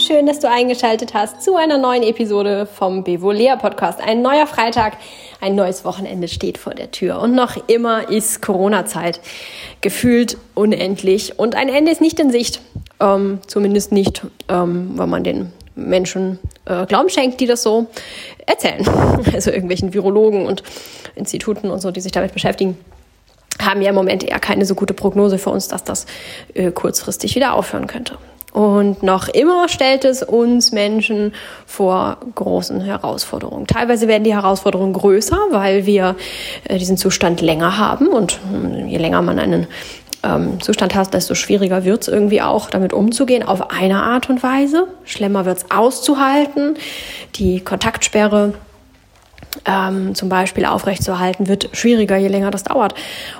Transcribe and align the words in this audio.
schön, 0.00 0.26
dass 0.26 0.40
du 0.40 0.48
eingeschaltet 0.50 1.14
hast 1.14 1.42
zu 1.42 1.56
einer 1.56 1.78
neuen 1.78 2.02
Episode 2.02 2.66
vom 2.66 3.04
Bevolea 3.04 3.56
Podcast. 3.56 4.00
Ein 4.00 4.22
neuer 4.22 4.46
Freitag, 4.46 4.96
ein 5.40 5.54
neues 5.54 5.84
Wochenende 5.84 6.26
steht 6.26 6.58
vor 6.58 6.74
der 6.74 6.90
Tür 6.90 7.20
und 7.20 7.34
noch 7.34 7.56
immer 7.68 8.08
ist 8.10 8.42
Corona-Zeit. 8.42 9.20
Gefühlt 9.82 10.36
unendlich 10.54 11.38
und 11.38 11.54
ein 11.54 11.68
Ende 11.68 11.92
ist 11.92 12.00
nicht 12.00 12.18
in 12.18 12.30
Sicht. 12.30 12.60
Ähm, 12.98 13.38
zumindest 13.46 13.92
nicht, 13.92 14.22
ähm, 14.48 14.92
weil 14.96 15.06
man 15.06 15.22
den 15.22 15.52
Menschen 15.74 16.38
äh, 16.64 16.86
Glauben 16.86 17.08
schenkt, 17.08 17.40
die 17.40 17.46
das 17.46 17.62
so 17.62 17.86
erzählen. 18.46 18.84
Also 19.32 19.50
irgendwelchen 19.50 19.94
Virologen 19.94 20.46
und 20.46 20.62
Instituten 21.14 21.70
und 21.70 21.80
so, 21.80 21.90
die 21.90 22.00
sich 22.00 22.12
damit 22.12 22.32
beschäftigen 22.32 22.76
haben 23.60 23.82
ja 23.82 23.90
im 23.90 23.94
Moment 23.94 24.24
eher 24.24 24.38
keine 24.38 24.64
so 24.64 24.74
gute 24.74 24.94
Prognose 24.94 25.38
für 25.38 25.50
uns, 25.50 25.68
dass 25.68 25.84
das 25.84 26.06
äh, 26.54 26.70
kurzfristig 26.70 27.34
wieder 27.36 27.52
aufhören 27.52 27.86
könnte. 27.86 28.16
Und 28.52 29.04
noch 29.04 29.28
immer 29.28 29.68
stellt 29.68 30.04
es 30.04 30.24
uns 30.24 30.72
Menschen 30.72 31.32
vor 31.66 32.18
großen 32.34 32.80
Herausforderungen. 32.80 33.68
Teilweise 33.68 34.08
werden 34.08 34.24
die 34.24 34.34
Herausforderungen 34.34 34.92
größer, 34.92 35.38
weil 35.50 35.86
wir 35.86 36.16
äh, 36.64 36.76
diesen 36.78 36.96
Zustand 36.96 37.40
länger 37.40 37.78
haben. 37.78 38.08
Und 38.08 38.40
hm, 38.50 38.88
je 38.88 38.98
länger 38.98 39.22
man 39.22 39.38
einen 39.38 39.68
ähm, 40.22 40.60
Zustand 40.60 40.94
hat, 40.94 41.14
desto 41.14 41.34
schwieriger 41.34 41.84
wird 41.84 42.02
es 42.02 42.08
irgendwie 42.08 42.42
auch, 42.42 42.70
damit 42.70 42.92
umzugehen, 42.92 43.42
auf 43.42 43.70
eine 43.70 44.02
Art 44.02 44.28
und 44.30 44.42
Weise. 44.42 44.86
Schlimmer 45.04 45.44
wird 45.44 45.58
es 45.58 45.70
auszuhalten. 45.70 46.76
Die 47.36 47.60
Kontaktsperre 47.60 48.54
ähm, 49.64 50.14
zum 50.14 50.28
Beispiel 50.28 50.64
aufrechtzuerhalten, 50.64 51.48
wird 51.48 51.70
schwieriger, 51.72 52.16
je 52.16 52.28
länger 52.28 52.50
das 52.50 52.64
dauert. 52.64 52.94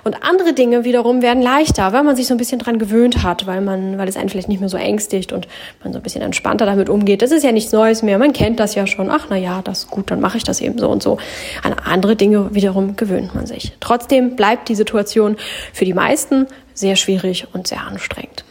Und 0.04 0.22
andere 0.22 0.52
Dinge 0.52 0.84
wiederum 0.84 1.22
werden 1.22 1.42
leichter, 1.42 1.92
weil 1.92 2.02
man 2.02 2.16
sich 2.16 2.26
so 2.26 2.34
ein 2.34 2.36
bisschen 2.36 2.58
dran 2.58 2.78
gewöhnt 2.78 3.22
hat, 3.22 3.46
weil 3.46 3.60
man, 3.60 3.96
weil 3.98 4.08
es 4.08 4.16
einen 4.16 4.28
vielleicht 4.28 4.48
nicht 4.48 4.60
mehr 4.60 4.68
so 4.68 4.76
ängstigt 4.76 5.32
und 5.32 5.46
man 5.82 5.92
so 5.92 5.98
ein 5.98 6.02
bisschen 6.02 6.22
entspannter 6.22 6.66
damit 6.66 6.88
umgeht. 6.88 7.22
Das 7.22 7.30
ist 7.30 7.44
ja 7.44 7.52
nichts 7.52 7.72
Neues 7.72 8.02
mehr. 8.02 8.18
Man 8.18 8.32
kennt 8.32 8.60
das 8.60 8.74
ja 8.74 8.86
schon. 8.86 9.10
Ach, 9.10 9.26
na 9.30 9.36
ja, 9.36 9.62
das 9.62 9.80
ist 9.80 9.90
gut, 9.90 10.10
dann 10.10 10.20
mache 10.20 10.36
ich 10.36 10.44
das 10.44 10.60
eben 10.60 10.78
so 10.78 10.88
und 10.88 11.02
so. 11.02 11.18
An 11.62 11.74
andere 11.84 12.16
Dinge 12.16 12.54
wiederum 12.54 12.96
gewöhnt 12.96 13.34
man 13.34 13.46
sich. 13.46 13.72
Trotzdem 13.80 14.36
bleibt 14.36 14.68
die 14.68 14.74
Situation 14.74 15.36
für 15.72 15.84
die 15.84 15.94
meisten 15.94 16.46
sehr 16.74 16.96
schwierig 16.96 17.46
und 17.52 17.66
sehr 17.66 17.82
anstrengend. 17.86 18.44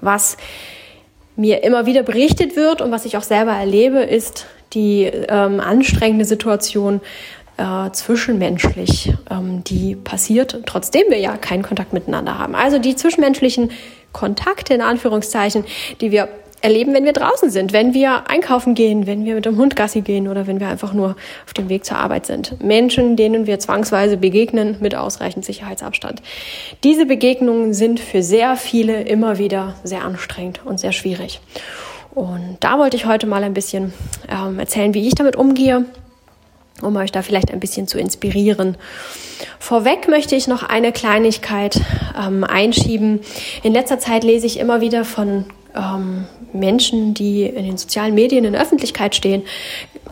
Was 0.00 0.36
mir 1.36 1.64
immer 1.64 1.86
wieder 1.86 2.02
berichtet 2.02 2.56
wird 2.56 2.80
und 2.80 2.90
was 2.90 3.04
ich 3.04 3.16
auch 3.16 3.22
selber 3.22 3.52
erlebe, 3.52 4.00
ist, 4.00 4.46
die 4.74 5.04
ähm, 5.04 5.60
anstrengende 5.60 6.24
Situation 6.24 7.00
äh, 7.56 7.90
zwischenmenschlich, 7.92 9.12
ähm, 9.30 9.62
die 9.64 9.94
passiert, 9.96 10.62
trotzdem 10.66 11.04
wir 11.08 11.18
ja 11.18 11.36
keinen 11.36 11.62
Kontakt 11.62 11.92
miteinander 11.92 12.38
haben. 12.38 12.54
Also 12.54 12.78
die 12.78 12.96
zwischenmenschlichen 12.96 13.70
Kontakte 14.12 14.74
in 14.74 14.80
Anführungszeichen, 14.80 15.64
die 16.00 16.10
wir 16.10 16.28
erleben, 16.64 16.94
wenn 16.94 17.04
wir 17.04 17.12
draußen 17.12 17.50
sind, 17.50 17.74
wenn 17.74 17.92
wir 17.92 18.30
einkaufen 18.30 18.74
gehen, 18.74 19.06
wenn 19.06 19.26
wir 19.26 19.34
mit 19.34 19.44
dem 19.44 19.58
Hund 19.58 19.76
Gassi 19.76 20.00
gehen 20.00 20.28
oder 20.28 20.46
wenn 20.46 20.60
wir 20.60 20.68
einfach 20.68 20.94
nur 20.94 21.14
auf 21.44 21.52
dem 21.52 21.68
Weg 21.68 21.84
zur 21.84 21.98
Arbeit 21.98 22.24
sind. 22.24 22.62
Menschen, 22.64 23.16
denen 23.16 23.46
wir 23.46 23.58
zwangsweise 23.58 24.16
begegnen 24.16 24.76
mit 24.80 24.94
ausreichend 24.94 25.44
Sicherheitsabstand. 25.44 26.22
Diese 26.82 27.04
Begegnungen 27.04 27.74
sind 27.74 28.00
für 28.00 28.22
sehr 28.22 28.56
viele 28.56 29.02
immer 29.02 29.38
wieder 29.38 29.74
sehr 29.84 30.04
anstrengend 30.04 30.62
und 30.64 30.80
sehr 30.80 30.92
schwierig. 30.92 31.40
Und 32.14 32.58
da 32.60 32.78
wollte 32.78 32.96
ich 32.96 33.06
heute 33.06 33.26
mal 33.26 33.42
ein 33.42 33.54
bisschen 33.54 33.92
ähm, 34.28 34.58
erzählen, 34.58 34.94
wie 34.94 35.06
ich 35.06 35.14
damit 35.14 35.36
umgehe, 35.36 35.84
um 36.80 36.96
euch 36.96 37.12
da 37.12 37.22
vielleicht 37.22 37.50
ein 37.52 37.60
bisschen 37.60 37.88
zu 37.88 37.98
inspirieren. 37.98 38.76
Vorweg 39.58 40.08
möchte 40.08 40.36
ich 40.36 40.46
noch 40.46 40.62
eine 40.62 40.92
Kleinigkeit 40.92 41.80
ähm, 42.18 42.44
einschieben. 42.44 43.20
In 43.62 43.72
letzter 43.72 43.98
Zeit 43.98 44.22
lese 44.22 44.46
ich 44.46 44.58
immer 44.60 44.80
wieder 44.80 45.04
von 45.04 45.46
ähm, 45.74 46.26
Menschen, 46.52 47.14
die 47.14 47.44
in 47.44 47.64
den 47.64 47.76
sozialen 47.76 48.14
Medien 48.14 48.44
in 48.44 48.52
der 48.52 48.62
Öffentlichkeit 48.62 49.14
stehen, 49.16 49.42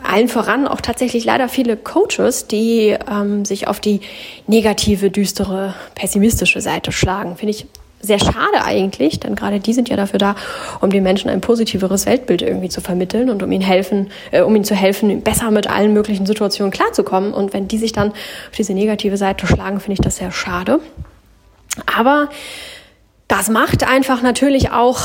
allen 0.03 0.27
voran 0.27 0.67
auch 0.67 0.81
tatsächlich 0.81 1.23
leider 1.23 1.47
viele 1.47 1.77
Coaches, 1.77 2.47
die 2.47 2.97
ähm, 3.09 3.45
sich 3.45 3.67
auf 3.67 3.79
die 3.79 4.01
negative, 4.47 5.09
düstere, 5.09 5.73
pessimistische 5.95 6.59
Seite 6.59 6.91
schlagen. 6.91 7.37
Finde 7.37 7.51
ich 7.51 7.65
sehr 8.03 8.19
schade 8.19 8.63
eigentlich, 8.63 9.19
denn 9.19 9.35
gerade 9.35 9.59
die 9.59 9.73
sind 9.73 9.89
ja 9.89 9.95
dafür 9.95 10.19
da, 10.19 10.35
um 10.81 10.89
den 10.89 11.03
Menschen 11.03 11.29
ein 11.29 11.41
positiveres 11.41 12.05
Weltbild 12.05 12.41
irgendwie 12.41 12.69
zu 12.69 12.81
vermitteln 12.81 13.29
und 13.29 13.41
um 13.41 13.51
ihnen 13.51 13.63
helfen, 13.63 14.11
äh, 14.31 14.41
um 14.41 14.55
ihnen 14.55 14.65
zu 14.65 14.75
helfen, 14.75 15.21
besser 15.21 15.49
mit 15.51 15.67
allen 15.69 15.93
möglichen 15.93 16.25
Situationen 16.25 16.71
klarzukommen. 16.71 17.33
Und 17.33 17.53
wenn 17.53 17.67
die 17.67 17.77
sich 17.77 17.93
dann 17.93 18.09
auf 18.09 18.55
diese 18.57 18.73
negative 18.73 19.17
Seite 19.17 19.47
schlagen, 19.47 19.79
finde 19.79 19.93
ich 19.93 20.01
das 20.01 20.17
sehr 20.17 20.31
schade. 20.31 20.81
Aber 21.95 22.29
das 23.29 23.49
macht 23.49 23.87
einfach 23.87 24.21
natürlich 24.21 24.71
auch 24.71 24.99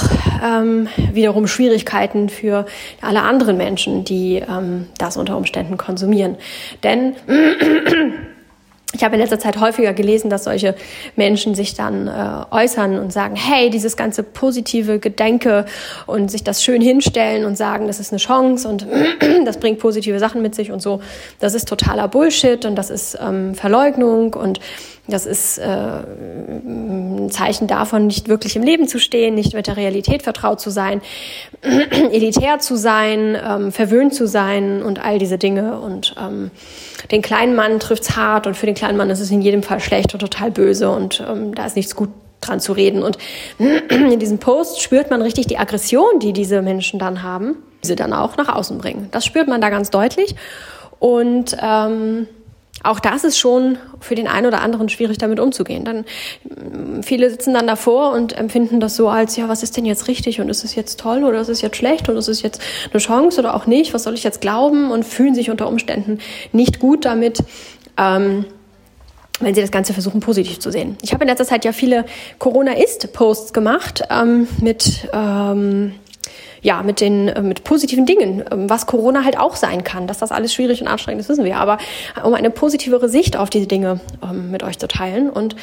ähm, 0.44 0.88
wiederum 1.12 1.46
Schwierigkeiten 1.46 2.28
für 2.28 2.66
alle 3.00 3.22
anderen 3.22 3.56
Menschen, 3.56 4.04
die 4.04 4.36
ähm, 4.36 4.88
das 4.98 5.16
unter 5.16 5.36
Umständen 5.36 5.76
konsumieren. 5.76 6.36
Denn 6.82 7.14
ich 8.94 9.04
habe 9.04 9.16
in 9.16 9.20
letzter 9.20 9.38
Zeit 9.38 9.60
häufiger 9.60 9.92
gelesen, 9.92 10.30
dass 10.30 10.44
solche 10.44 10.74
Menschen 11.14 11.54
sich 11.54 11.74
dann 11.74 12.08
äh, 12.08 12.54
äußern 12.54 12.98
und 12.98 13.12
sagen, 13.12 13.36
hey, 13.36 13.68
dieses 13.68 13.98
ganze 13.98 14.22
positive 14.22 14.98
Gedenke 14.98 15.66
und 16.06 16.30
sich 16.30 16.42
das 16.42 16.64
schön 16.64 16.80
hinstellen 16.80 17.44
und 17.44 17.56
sagen, 17.58 17.86
das 17.86 18.00
ist 18.00 18.12
eine 18.12 18.18
Chance 18.18 18.66
und 18.66 18.86
das 19.44 19.58
bringt 19.58 19.78
positive 19.78 20.18
Sachen 20.18 20.40
mit 20.40 20.54
sich 20.54 20.72
und 20.72 20.80
so, 20.80 21.02
das 21.38 21.52
ist 21.54 21.68
totaler 21.68 22.08
Bullshit 22.08 22.64
und 22.64 22.76
das 22.76 22.88
ist 22.88 23.18
ähm, 23.20 23.54
Verleugnung 23.54 24.32
und 24.32 24.58
das 25.08 25.24
ist 25.24 25.58
äh, 25.58 25.64
ein 25.64 27.30
Zeichen 27.30 27.66
davon, 27.66 28.06
nicht 28.06 28.28
wirklich 28.28 28.56
im 28.56 28.62
Leben 28.62 28.86
zu 28.86 28.98
stehen, 28.98 29.34
nicht 29.34 29.54
mit 29.54 29.66
der 29.66 29.76
Realität 29.76 30.22
vertraut 30.22 30.60
zu 30.60 30.70
sein, 30.70 31.00
elitär 31.62 32.58
zu 32.58 32.76
sein, 32.76 33.36
ähm, 33.42 33.72
verwöhnt 33.72 34.14
zu 34.14 34.26
sein 34.26 34.82
und 34.82 35.02
all 35.02 35.18
diese 35.18 35.38
Dinge. 35.38 35.80
Und 35.80 36.14
ähm, 36.22 36.50
den 37.10 37.22
kleinen 37.22 37.54
Mann 37.54 37.80
trifft's 37.80 38.16
hart 38.16 38.46
und 38.46 38.54
für 38.54 38.66
den 38.66 38.74
kleinen 38.74 38.98
Mann 38.98 39.08
ist 39.08 39.20
es 39.20 39.30
in 39.30 39.40
jedem 39.40 39.62
Fall 39.62 39.80
schlecht 39.80 40.12
und 40.12 40.20
total 40.20 40.50
böse 40.50 40.90
und 40.90 41.24
ähm, 41.26 41.54
da 41.54 41.64
ist 41.64 41.76
nichts 41.76 41.96
gut 41.96 42.10
dran 42.40 42.60
zu 42.60 42.72
reden. 42.72 43.02
Und 43.02 43.16
in 43.58 44.18
diesem 44.18 44.38
Post 44.38 44.82
spürt 44.82 45.10
man 45.10 45.22
richtig 45.22 45.46
die 45.46 45.58
Aggression, 45.58 46.18
die 46.20 46.34
diese 46.34 46.60
Menschen 46.60 46.98
dann 46.98 47.22
haben, 47.22 47.56
die 47.82 47.88
sie 47.88 47.96
dann 47.96 48.12
auch 48.12 48.36
nach 48.36 48.48
außen 48.48 48.76
bringen. 48.76 49.08
Das 49.10 49.24
spürt 49.24 49.48
man 49.48 49.60
da 49.62 49.70
ganz 49.70 49.88
deutlich. 49.88 50.36
Und 50.98 51.56
ähm, 51.62 52.26
auch 52.84 53.00
das 53.00 53.24
ist 53.24 53.38
schon 53.38 53.78
für 54.00 54.14
den 54.14 54.28
einen 54.28 54.46
oder 54.46 54.60
anderen 54.60 54.88
schwierig, 54.88 55.18
damit 55.18 55.40
umzugehen. 55.40 55.84
Dann 55.84 56.04
mm, 56.44 57.02
viele 57.02 57.30
sitzen 57.30 57.54
dann 57.54 57.66
davor 57.66 58.12
und 58.12 58.36
empfinden 58.36 58.80
das 58.80 58.96
so 58.96 59.08
als 59.08 59.36
ja, 59.36 59.48
was 59.48 59.62
ist 59.62 59.76
denn 59.76 59.84
jetzt 59.84 60.08
richtig 60.08 60.40
und 60.40 60.48
ist 60.48 60.64
es 60.64 60.74
jetzt 60.74 61.00
toll 61.00 61.24
oder 61.24 61.40
ist 61.40 61.48
es 61.48 61.62
jetzt 61.62 61.76
schlecht 61.76 62.08
und 62.08 62.16
ist 62.16 62.28
es 62.28 62.42
jetzt 62.42 62.60
eine 62.90 63.00
Chance 63.00 63.40
oder 63.40 63.54
auch 63.54 63.66
nicht? 63.66 63.94
Was 63.94 64.04
soll 64.04 64.14
ich 64.14 64.24
jetzt 64.24 64.40
glauben 64.40 64.90
und 64.90 65.04
fühlen 65.04 65.34
sich 65.34 65.50
unter 65.50 65.68
Umständen 65.68 66.18
nicht 66.52 66.78
gut 66.78 67.04
damit. 67.04 67.42
Ähm, 67.96 68.44
wenn 69.40 69.54
sie 69.54 69.60
das 69.60 69.70
Ganze 69.70 69.92
versuchen, 69.92 70.20
positiv 70.20 70.58
zu 70.58 70.72
sehen. 70.72 70.96
Ich 71.00 71.12
habe 71.12 71.22
in 71.22 71.28
letzter 71.28 71.44
Zeit 71.44 71.64
ja 71.64 71.72
viele 71.72 72.04
Corona-Ist-Posts 72.38 73.52
gemacht 73.52 74.02
ähm, 74.10 74.48
mit 74.60 75.08
ähm, 75.12 75.94
ja, 76.62 76.82
mit 76.82 77.00
den, 77.00 77.28
äh, 77.28 77.42
mit 77.42 77.64
positiven 77.64 78.06
Dingen, 78.06 78.44
ähm, 78.50 78.68
was 78.68 78.86
Corona 78.86 79.24
halt 79.24 79.38
auch 79.38 79.56
sein 79.56 79.84
kann. 79.84 80.06
Dass 80.06 80.18
das 80.18 80.32
alles 80.32 80.52
schwierig 80.54 80.80
und 80.80 80.88
anstrengend 80.88 81.20
ist, 81.20 81.28
wissen 81.28 81.44
wir. 81.44 81.56
Aber 81.58 81.78
um 82.22 82.34
eine 82.34 82.50
positivere 82.50 83.08
Sicht 83.08 83.36
auf 83.36 83.50
diese 83.50 83.66
Dinge 83.66 84.00
ähm, 84.22 84.50
mit 84.50 84.62
euch 84.62 84.78
zu 84.78 84.88
teilen 84.88 85.30
und 85.30 85.56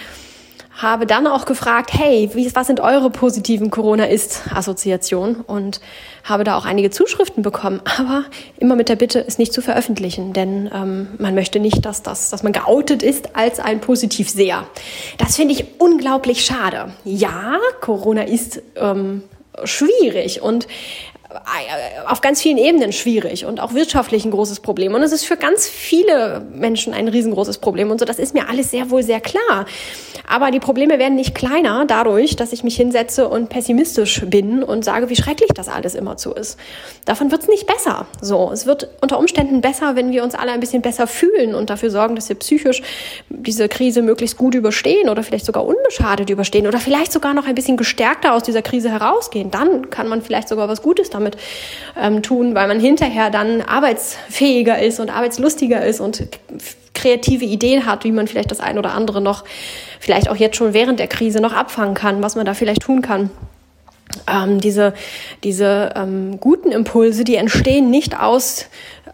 habe 0.76 1.06
dann 1.06 1.26
auch 1.26 1.46
gefragt, 1.46 1.92
hey, 1.94 2.30
wie, 2.34 2.54
was 2.54 2.68
sind 2.68 2.82
eure 2.82 3.10
positiven 3.10 3.72
Corona-Ist-Assoziationen? 3.72 5.38
Und 5.38 5.80
habe 6.24 6.44
da 6.44 6.58
auch 6.58 6.66
einige 6.66 6.90
Zuschriften 6.90 7.44
bekommen, 7.44 7.82
aber 7.98 8.26
immer 8.58 8.76
mit 8.76 8.90
der 8.90 8.96
Bitte, 8.96 9.24
es 9.26 9.38
nicht 9.38 9.54
zu 9.54 9.62
veröffentlichen, 9.62 10.34
denn 10.34 10.70
ähm, 10.74 11.08
man 11.18 11.34
möchte 11.36 11.60
nicht, 11.60 11.86
dass, 11.86 12.04
das, 12.04 12.30
dass 12.30 12.44
man 12.44 12.52
geoutet 12.52 13.04
ist 13.04 13.36
als 13.36 13.60
ein 13.60 13.80
Positivseher. 13.80 14.66
Das 15.18 15.38
finde 15.38 15.54
ich 15.54 15.66
unglaublich 15.80 16.44
schade. 16.44 16.94
Ja, 17.06 17.58
Corona 17.80 18.24
ist 18.24 18.62
ähm, 18.76 19.24
schwierig. 19.64 20.42
Und 20.42 20.68
auf 22.08 22.22
ganz 22.22 22.42
vielen 22.42 22.58
Ebenen 22.58 22.92
schwierig 22.92 23.46
und 23.46 23.60
auch 23.60 23.74
wirtschaftlich 23.74 24.26
ein 24.26 24.32
großes 24.32 24.60
Problem. 24.60 24.94
Und 24.94 25.02
es 25.02 25.12
ist 25.12 25.26
für 25.26 25.38
ganz 25.38 25.68
viele 25.68 26.46
Menschen 26.54 26.94
ein 26.94 27.08
riesengroßes 27.08 27.58
Problem. 27.58 27.92
Und 27.92 28.00
so, 28.00 28.06
das 28.06 28.20
ist 28.20 28.34
mir 28.34 28.50
alles 28.50 28.72
sehr 28.72 28.90
wohl 28.90 29.04
sehr 29.04 29.22
klar. 29.22 29.66
Aber 30.28 30.52
die 30.52 30.60
Probleme 30.60 31.00
werden 31.00 31.16
nicht 31.16 31.36
kleiner 31.36 31.86
dadurch, 31.86 32.36
dass 32.36 32.52
ich 32.52 32.64
mich 32.64 32.76
hinsetze 32.76 33.28
und 33.28 33.50
pessimistisch 33.50 34.22
bin 34.26 34.64
und 34.64 34.84
sage, 34.84 35.10
wie 35.10 35.16
schrecklich 35.16 35.52
das 35.54 35.68
alles 35.68 35.96
immer 35.96 36.18
zu 36.18 36.34
ist. 36.34 36.58
Davon 37.06 37.32
wird 37.32 37.44
es 37.44 37.48
nicht 37.48 37.68
besser. 37.68 38.08
So, 38.22 38.52
es 38.52 38.66
wird 38.66 38.90
unter 39.02 39.20
Umständen 39.20 39.62
besser, 39.62 39.96
wenn 39.96 40.12
wir 40.12 40.24
uns 40.24 40.36
alle 40.36 40.52
ein 40.52 40.60
bisschen 40.60 40.82
besser 40.82 41.08
fühlen 41.08 41.54
und 41.54 41.70
dafür 41.70 41.92
sorgen, 41.92 42.16
dass 42.16 42.30
wir 42.30 42.36
psychisch 42.38 42.82
diese 43.30 43.70
Krise 43.70 44.02
möglichst 44.02 44.38
gut 44.38 44.56
überstehen 44.56 45.10
oder 45.10 45.24
vielleicht 45.24 45.46
sogar 45.46 45.66
unbeschadet 45.66 46.30
überstehen 46.30 46.68
oder 46.68 46.80
vielleicht 46.80 47.12
sogar 47.12 47.34
noch 47.34 47.46
ein 47.46 47.56
bisschen 47.56 47.78
gestärkter 47.78 48.34
aus 48.34 48.44
dieser 48.44 48.62
Krise 48.62 48.90
herausgehen. 48.90 49.52
Dann 49.52 49.90
kann 49.90 50.08
man 50.08 50.22
vielleicht 50.22 50.50
sogar 50.50 50.68
was 50.68 50.82
Gutes 50.82 51.10
damit 51.10 51.25
damit 51.26 51.38
ähm, 52.00 52.22
tun, 52.22 52.56
weil 52.56 52.68
man 52.68 52.80
hinterher 52.80 53.30
dann 53.30 53.62
arbeitsfähiger 53.62 54.82
ist 54.82 55.00
und 55.00 55.10
arbeitslustiger 55.10 55.86
ist 55.86 56.00
und 56.00 56.28
kreative 56.94 57.46
Ideen 57.46 57.86
hat, 57.86 58.04
wie 58.04 58.12
man 58.12 58.28
vielleicht 58.28 58.52
das 58.52 58.60
ein 58.60 58.78
oder 58.78 58.94
andere 58.94 59.22
noch, 59.22 59.44
vielleicht 60.00 60.30
auch 60.30 60.36
jetzt 60.36 60.56
schon 60.56 60.74
während 60.74 61.00
der 61.00 61.08
Krise 61.08 61.42
noch 61.42 61.54
abfangen 61.54 61.94
kann, 61.94 62.24
was 62.24 62.36
man 62.36 62.46
da 62.46 62.54
vielleicht 62.54 62.82
tun 62.82 63.02
kann. 63.02 63.30
Ähm, 64.32 64.60
diese 64.60 64.94
diese 65.44 65.94
ähm, 65.96 66.40
guten 66.40 66.72
Impulse, 66.72 67.24
die 67.24 67.36
entstehen 67.36 67.90
nicht 67.90 68.20
aus 68.20 68.66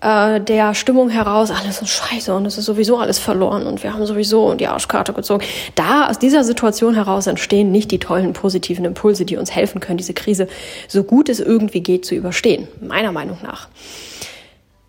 äh, 0.02 0.42
der 0.42 0.74
Stimmung 0.74 1.10
heraus, 1.10 1.52
alles 1.52 1.82
ist 1.82 1.90
scheiße 1.90 2.34
und 2.34 2.46
es 2.46 2.58
ist 2.58 2.66
sowieso 2.66 2.98
alles 2.98 3.20
verloren 3.20 3.66
und 3.66 3.84
wir 3.84 3.94
haben 3.94 4.06
sowieso 4.06 4.56
die 4.56 4.68
Arschkarte 4.68 5.14
gezogen. 5.14 5.44
Da 5.76 6.10
aus 6.10 6.20
dieser 6.20 6.44
Situation 6.44 6.96
heraus 6.96 7.28
entstehen 7.28 7.72
nicht 7.72 7.92
die 7.92 8.00
tollen 8.00 8.34
positiven 8.34 8.86
Impulse, 8.86 9.26
die 9.26 9.38
uns 9.38 9.52
helfen 9.52 9.80
können, 9.80 9.98
diese 9.98 10.14
Krise 10.14 10.48
so 10.88 11.04
gut 11.04 11.30
es 11.30 11.40
irgendwie 11.40 11.82
geht 11.82 12.06
zu 12.06 12.16
überstehen, 12.16 12.68
meiner 12.82 13.12
Meinung 13.12 13.38
nach. 13.44 13.68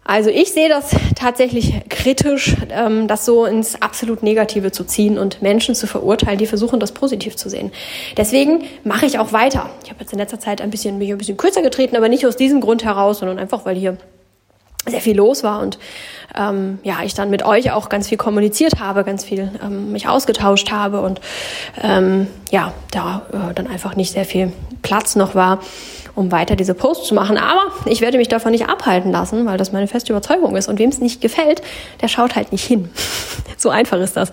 Also 0.04 0.30
ich 0.30 0.52
sehe 0.52 0.68
das 0.68 0.96
tatsächlich 1.14 1.74
kritisch, 1.88 2.56
ähm, 2.70 3.06
das 3.06 3.24
so 3.24 3.44
ins 3.46 3.80
absolut 3.80 4.22
Negative 4.22 4.72
zu 4.72 4.84
ziehen 4.84 5.16
und 5.16 5.42
Menschen 5.42 5.76
zu 5.76 5.86
verurteilen, 5.86 6.38
die 6.38 6.46
versuchen, 6.46 6.80
das 6.80 6.92
positiv 6.92 7.36
zu 7.36 7.48
sehen. 7.48 7.70
Deswegen 8.16 8.64
mache 8.82 9.06
ich 9.06 9.20
auch 9.20 9.32
weiter. 9.32 9.70
Ich 9.84 9.90
habe 9.90 10.00
jetzt 10.00 10.12
in 10.12 10.18
letzter 10.18 10.40
Zeit 10.40 10.60
ein 10.60 10.70
bisschen, 10.70 10.98
mich 10.98 11.12
ein 11.12 11.18
bisschen 11.18 11.36
kürzer 11.36 11.62
getreten, 11.62 11.96
aber 11.96 12.08
nicht 12.08 12.26
aus 12.26 12.36
diesem 12.36 12.60
Grund 12.60 12.84
heraus, 12.84 13.20
sondern 13.20 13.38
einfach, 13.38 13.64
weil 13.64 13.76
hier 13.76 13.96
sehr 14.86 15.00
viel 15.00 15.16
los 15.16 15.44
war 15.44 15.60
und 15.60 15.78
ähm, 16.36 16.78
ja, 16.82 16.98
ich 17.04 17.14
dann 17.14 17.30
mit 17.30 17.44
euch 17.44 17.70
auch 17.72 17.88
ganz 17.88 18.08
viel 18.08 18.18
kommuniziert 18.18 18.80
habe, 18.80 19.04
ganz 19.04 19.24
viel 19.24 19.50
ähm, 19.62 19.92
mich 19.92 20.08
ausgetauscht 20.08 20.70
habe 20.70 21.00
und 21.00 21.20
ähm, 21.82 22.26
ja, 22.50 22.72
da 22.90 23.22
äh, 23.32 23.54
dann 23.54 23.66
einfach 23.66 23.96
nicht 23.96 24.12
sehr 24.12 24.24
viel 24.24 24.52
Platz 24.82 25.14
noch 25.14 25.34
war, 25.34 25.60
um 26.14 26.32
weiter 26.32 26.56
diese 26.56 26.74
Posts 26.74 27.08
zu 27.08 27.14
machen. 27.14 27.38
Aber 27.38 27.66
ich 27.86 28.00
werde 28.00 28.18
mich 28.18 28.28
davon 28.28 28.52
nicht 28.52 28.68
abhalten 28.68 29.12
lassen, 29.12 29.46
weil 29.46 29.56
das 29.56 29.72
meine 29.72 29.86
feste 29.86 30.12
Überzeugung 30.12 30.56
ist. 30.56 30.68
Und 30.68 30.78
wem 30.78 30.90
es 30.90 31.00
nicht 31.00 31.20
gefällt, 31.20 31.62
der 32.00 32.08
schaut 32.08 32.34
halt 32.34 32.52
nicht 32.52 32.64
hin. 32.64 32.90
so 33.56 33.70
einfach 33.70 33.98
ist 33.98 34.16
das. 34.16 34.32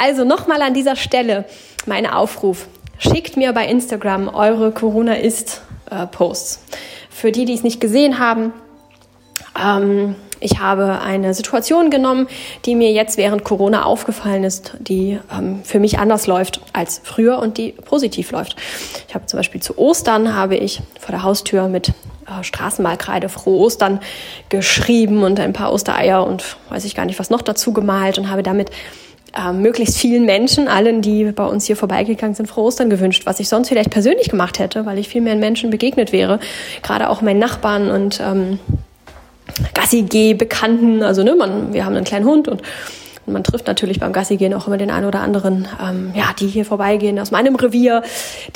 Also 0.00 0.24
nochmal 0.24 0.62
an 0.62 0.74
dieser 0.74 0.96
Stelle 0.96 1.44
mein 1.86 2.06
Aufruf. 2.06 2.66
Schickt 2.98 3.36
mir 3.36 3.52
bei 3.52 3.66
Instagram 3.66 4.28
eure 4.28 4.72
Corona-Ist-Posts. 4.72 6.56
Äh, 6.56 6.76
Für 7.10 7.32
die, 7.32 7.44
die 7.44 7.54
es 7.54 7.62
nicht 7.62 7.80
gesehen 7.80 8.18
haben, 8.18 8.52
ähm, 9.62 10.16
ich 10.40 10.60
habe 10.60 11.00
eine 11.00 11.34
Situation 11.34 11.90
genommen, 11.90 12.28
die 12.64 12.74
mir 12.74 12.92
jetzt 12.92 13.16
während 13.16 13.42
Corona 13.42 13.84
aufgefallen 13.84 14.44
ist, 14.44 14.74
die 14.78 15.18
ähm, 15.36 15.60
für 15.64 15.80
mich 15.80 15.98
anders 15.98 16.26
läuft 16.26 16.60
als 16.72 17.00
früher 17.02 17.38
und 17.38 17.58
die 17.58 17.72
positiv 17.72 18.30
läuft. 18.30 18.56
Ich 19.08 19.14
habe 19.14 19.26
zum 19.26 19.38
Beispiel 19.38 19.60
zu 19.60 19.76
Ostern 19.78 20.34
habe 20.34 20.56
ich 20.56 20.80
vor 21.00 21.12
der 21.12 21.24
Haustür 21.24 21.68
mit 21.68 21.88
äh, 21.88 22.42
Straßenmalkreide 22.42 23.28
frohe 23.28 23.58
Ostern 23.58 24.00
geschrieben 24.48 25.24
und 25.24 25.40
ein 25.40 25.52
paar 25.52 25.72
Ostereier 25.72 26.24
und 26.24 26.56
weiß 26.68 26.84
ich 26.84 26.94
gar 26.94 27.04
nicht 27.04 27.18
was 27.18 27.30
noch 27.30 27.42
dazu 27.42 27.72
gemalt 27.72 28.18
und 28.18 28.30
habe 28.30 28.44
damit 28.44 28.70
äh, 29.36 29.52
möglichst 29.52 29.98
vielen 29.98 30.24
Menschen, 30.24 30.68
allen, 30.68 31.02
die 31.02 31.24
bei 31.32 31.44
uns 31.44 31.66
hier 31.66 31.76
vorbeigegangen 31.76 32.36
sind, 32.36 32.46
frohe 32.46 32.66
Ostern 32.66 32.90
gewünscht, 32.90 33.26
was 33.26 33.40
ich 33.40 33.48
sonst 33.48 33.68
vielleicht 33.68 33.90
persönlich 33.90 34.28
gemacht 34.28 34.60
hätte, 34.60 34.86
weil 34.86 34.98
ich 34.98 35.08
viel 35.08 35.20
mehr 35.20 35.34
Menschen 35.34 35.70
begegnet 35.70 36.12
wäre, 36.12 36.38
gerade 36.82 37.10
auch 37.10 37.22
meinen 37.22 37.40
Nachbarn 37.40 37.90
und 37.90 38.20
ähm, 38.20 38.60
Gassi-Geh-Bekannten, 39.74 41.02
also 41.02 41.22
ne, 41.22 41.34
man, 41.34 41.72
wir 41.72 41.84
haben 41.84 41.94
einen 41.94 42.04
kleinen 42.04 42.26
Hund 42.26 42.48
und 42.48 42.62
man 43.32 43.44
trifft 43.44 43.66
natürlich 43.66 44.00
beim 44.00 44.12
Gassi-Gehen 44.12 44.54
auch 44.54 44.66
immer 44.66 44.78
den 44.78 44.90
einen 44.90 45.06
oder 45.06 45.20
anderen, 45.20 45.68
ähm, 45.82 46.12
ja, 46.14 46.30
die 46.38 46.46
hier 46.46 46.64
vorbeigehen 46.64 47.18
aus 47.18 47.30
meinem 47.30 47.54
Revier. 47.56 48.02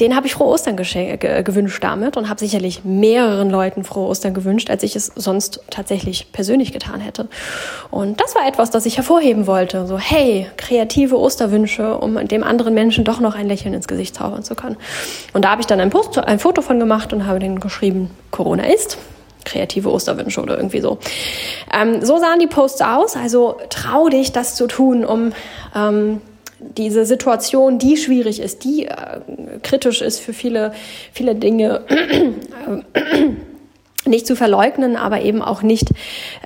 Den 0.01 0.17
habe 0.17 0.27
ich 0.27 0.35
frohe 0.35 0.49
Ostern 0.49 0.77
gewünscht 0.77 1.85
damit 1.85 2.17
und 2.17 2.29
habe 2.29 2.41
sicherlich 2.41 2.85
mehreren 2.85 3.51
Leuten 3.51 3.85
frohe 3.85 4.09
Ostern 4.09 4.35
gewünscht, 4.35 4.71
als 4.71 4.83
ich 4.83 4.97
es 4.97 5.13
sonst 5.15 5.61
tatsächlich 5.71 6.33
persönlich 6.33 6.73
getan 6.73 7.01
hätte. 7.01 7.29
Und 7.91 8.21
das 8.21 8.35
war 8.35 8.47
etwas, 8.47 8.71
das 8.71 8.87
ich 8.87 8.97
hervorheben 8.97 9.47
wollte. 9.47 9.87
So, 9.87 9.99
hey, 9.99 10.47
kreative 10.57 11.19
Osterwünsche, 11.19 11.99
um 11.99 12.27
dem 12.27 12.43
anderen 12.43 12.75
Menschen 12.75 13.05
doch 13.05 13.21
noch 13.21 13.35
ein 13.35 13.49
Lächeln 13.49 13.75
ins 13.75 13.89
Gesicht 13.89 14.15
zaubern 14.15 14.43
zu 14.43 14.55
können. 14.55 14.77
Und 15.33 15.45
da 15.45 15.51
habe 15.51 15.61
ich 15.61 15.67
dann 15.67 15.81
ein, 15.81 15.91
Post, 15.91 16.19
ein 16.19 16.39
Foto 16.39 16.63
von 16.63 16.79
gemacht 16.79 17.13
und 17.13 17.27
habe 17.27 17.39
den 17.39 17.61
geschrieben, 17.61 18.11
Corona 18.31 18.65
ist 18.65 18.99
kreative 19.45 19.91
Osterwünsche 19.91 20.41
oder 20.41 20.57
irgendwie 20.57 20.81
so. 20.81 20.99
Ähm, 21.73 22.05
so 22.05 22.19
sahen 22.19 22.39
die 22.39 22.47
Posts 22.47 22.83
aus. 22.83 23.17
Also 23.17 23.57
trau 23.71 24.09
dich, 24.09 24.33
das 24.33 24.55
zu 24.55 24.67
tun, 24.67 25.05
um 25.05 25.33
ähm, 25.75 26.21
diese 26.77 27.05
Situation, 27.05 27.79
die 27.79 27.97
schwierig 27.97 28.41
ist, 28.41 28.65
die 28.65 28.87
äh, 28.87 29.21
kritisch 29.63 30.01
ist 30.01 30.21
für 30.21 30.33
viele, 30.33 30.73
viele 31.13 31.35
Dinge. 31.35 31.83
nicht 34.07 34.27
zu 34.27 34.37
verleugnen, 34.37 34.97
aber 34.97 35.23
eben 35.23 35.43
auch 35.43 35.63
nicht 35.63 35.89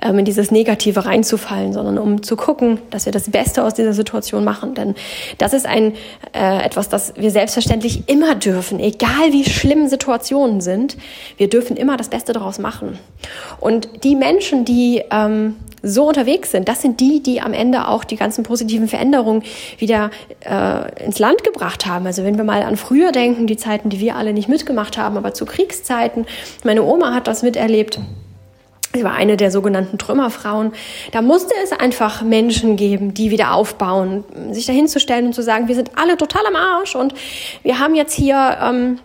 ähm, 0.01 0.19
in 0.19 0.25
dieses 0.25 0.51
Negative 0.51 1.05
reinzufallen, 1.05 1.73
sondern 1.73 1.97
um 1.97 2.23
zu 2.23 2.35
gucken, 2.35 2.79
dass 2.89 3.05
wir 3.05 3.11
das 3.11 3.29
Beste 3.29 3.63
aus 3.63 3.73
dieser 3.73 3.93
Situation 3.93 4.43
machen. 4.43 4.75
Denn 4.75 4.95
das 5.37 5.53
ist 5.53 5.65
ein 5.65 5.93
äh, 6.33 6.63
etwas, 6.63 6.89
das 6.89 7.13
wir 7.15 7.31
selbstverständlich 7.31 8.07
immer 8.07 8.35
dürfen, 8.35 8.79
egal 8.79 9.31
wie 9.31 9.45
schlimm 9.45 9.87
Situationen 9.87 10.61
sind. 10.61 10.97
Wir 11.37 11.49
dürfen 11.49 11.77
immer 11.77 11.97
das 11.97 12.09
Beste 12.09 12.33
daraus 12.33 12.59
machen. 12.59 12.99
Und 13.59 14.03
die 14.03 14.15
Menschen, 14.15 14.65
die 14.65 15.03
ähm, 15.11 15.55
so 15.89 16.07
unterwegs 16.07 16.51
sind, 16.51 16.67
das 16.67 16.81
sind 16.81 16.99
die, 16.99 17.21
die 17.21 17.41
am 17.41 17.53
Ende 17.53 17.87
auch 17.87 18.03
die 18.03 18.15
ganzen 18.15 18.43
positiven 18.43 18.87
Veränderungen 18.87 19.43
wieder 19.77 20.11
äh, 20.41 21.05
ins 21.05 21.19
Land 21.19 21.43
gebracht 21.43 21.85
haben. 21.85 22.05
Also 22.05 22.23
wenn 22.23 22.37
wir 22.37 22.43
mal 22.43 22.63
an 22.63 22.77
früher 22.77 23.11
denken, 23.11 23.47
die 23.47 23.57
Zeiten, 23.57 23.89
die 23.89 23.99
wir 23.99 24.15
alle 24.15 24.33
nicht 24.33 24.49
mitgemacht 24.49 24.97
haben, 24.97 25.17
aber 25.17 25.33
zu 25.33 25.45
Kriegszeiten, 25.45 26.25
meine 26.63 26.83
Oma 26.83 27.13
hat 27.13 27.27
das 27.27 27.43
miterlebt. 27.43 27.99
Sie 28.93 29.03
war 29.03 29.13
eine 29.13 29.37
der 29.37 29.51
sogenannten 29.51 29.97
Trümmerfrauen. 29.97 30.71
Da 31.11 31.21
musste 31.21 31.53
es 31.63 31.71
einfach 31.71 32.21
Menschen 32.21 32.77
geben, 32.77 33.13
die 33.13 33.31
wieder 33.31 33.53
aufbauen, 33.53 34.23
sich 34.51 34.65
dahinzustellen 34.65 35.27
und 35.27 35.33
zu 35.33 35.43
sagen, 35.43 35.67
wir 35.67 35.75
sind 35.75 35.91
alle 35.95 36.17
total 36.17 36.45
am 36.47 36.55
Arsch 36.55 36.95
und 36.95 37.13
wir 37.63 37.79
haben 37.79 37.95
jetzt 37.95 38.13
hier 38.13 38.57
ähm, 38.61 38.99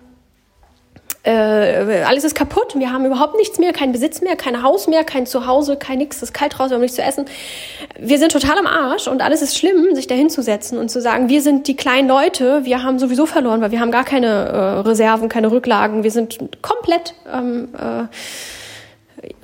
äh, 1.25 2.03
alles 2.03 2.25
ist 2.25 2.35
kaputt, 2.35 2.75
wir 2.77 2.93
haben 2.93 3.07
überhaupt 3.07 3.37
nichts 3.37 3.59
mehr, 3.59 3.73
kein 3.73 3.93
Besitz 3.93 4.21
mehr, 4.23 4.35
kein 4.35 4.63
Haus 4.63 4.89
mehr, 4.89 5.05
kein 5.05 5.25
Zuhause, 5.25 5.77
kein 5.77 5.99
nix, 5.99 6.17
es 6.17 6.25
ist 6.25 6.35
kalt 6.35 6.59
draußen, 6.59 6.71
wir 6.71 6.75
haben 6.77 6.83
nichts 6.83 6.97
zu 6.97 7.03
essen. 7.03 7.27
Wir 7.99 8.19
sind 8.19 8.33
total 8.33 8.59
am 8.59 8.67
Arsch 8.67 9.07
und 9.07 9.23
alles 9.23 9.41
ist 9.41 9.57
schlimm, 9.57 9.95
sich 9.95 10.09
da 10.09 10.17
hinzusetzen 10.17 10.79
und 10.79 10.91
zu 10.91 11.01
sagen, 11.01 11.29
wir 11.29 11.41
sind 11.41 11.69
die 11.69 11.77
kleinen 11.77 12.09
Leute, 12.09 12.65
wir 12.65 12.83
haben 12.83 12.99
sowieso 12.99 13.27
verloren, 13.27 13.61
weil 13.61 13.71
wir 13.71 13.81
haben 13.81 13.93
gar 13.93 14.05
keine 14.05 14.27
äh, 14.27 14.59
Reserven, 14.81 15.29
keine 15.29 15.51
Rücklagen, 15.53 16.03
wir 16.03 16.11
sind 16.11 16.39
komplett 16.61 17.15
ähm, 17.33 17.69
äh, 17.75 18.05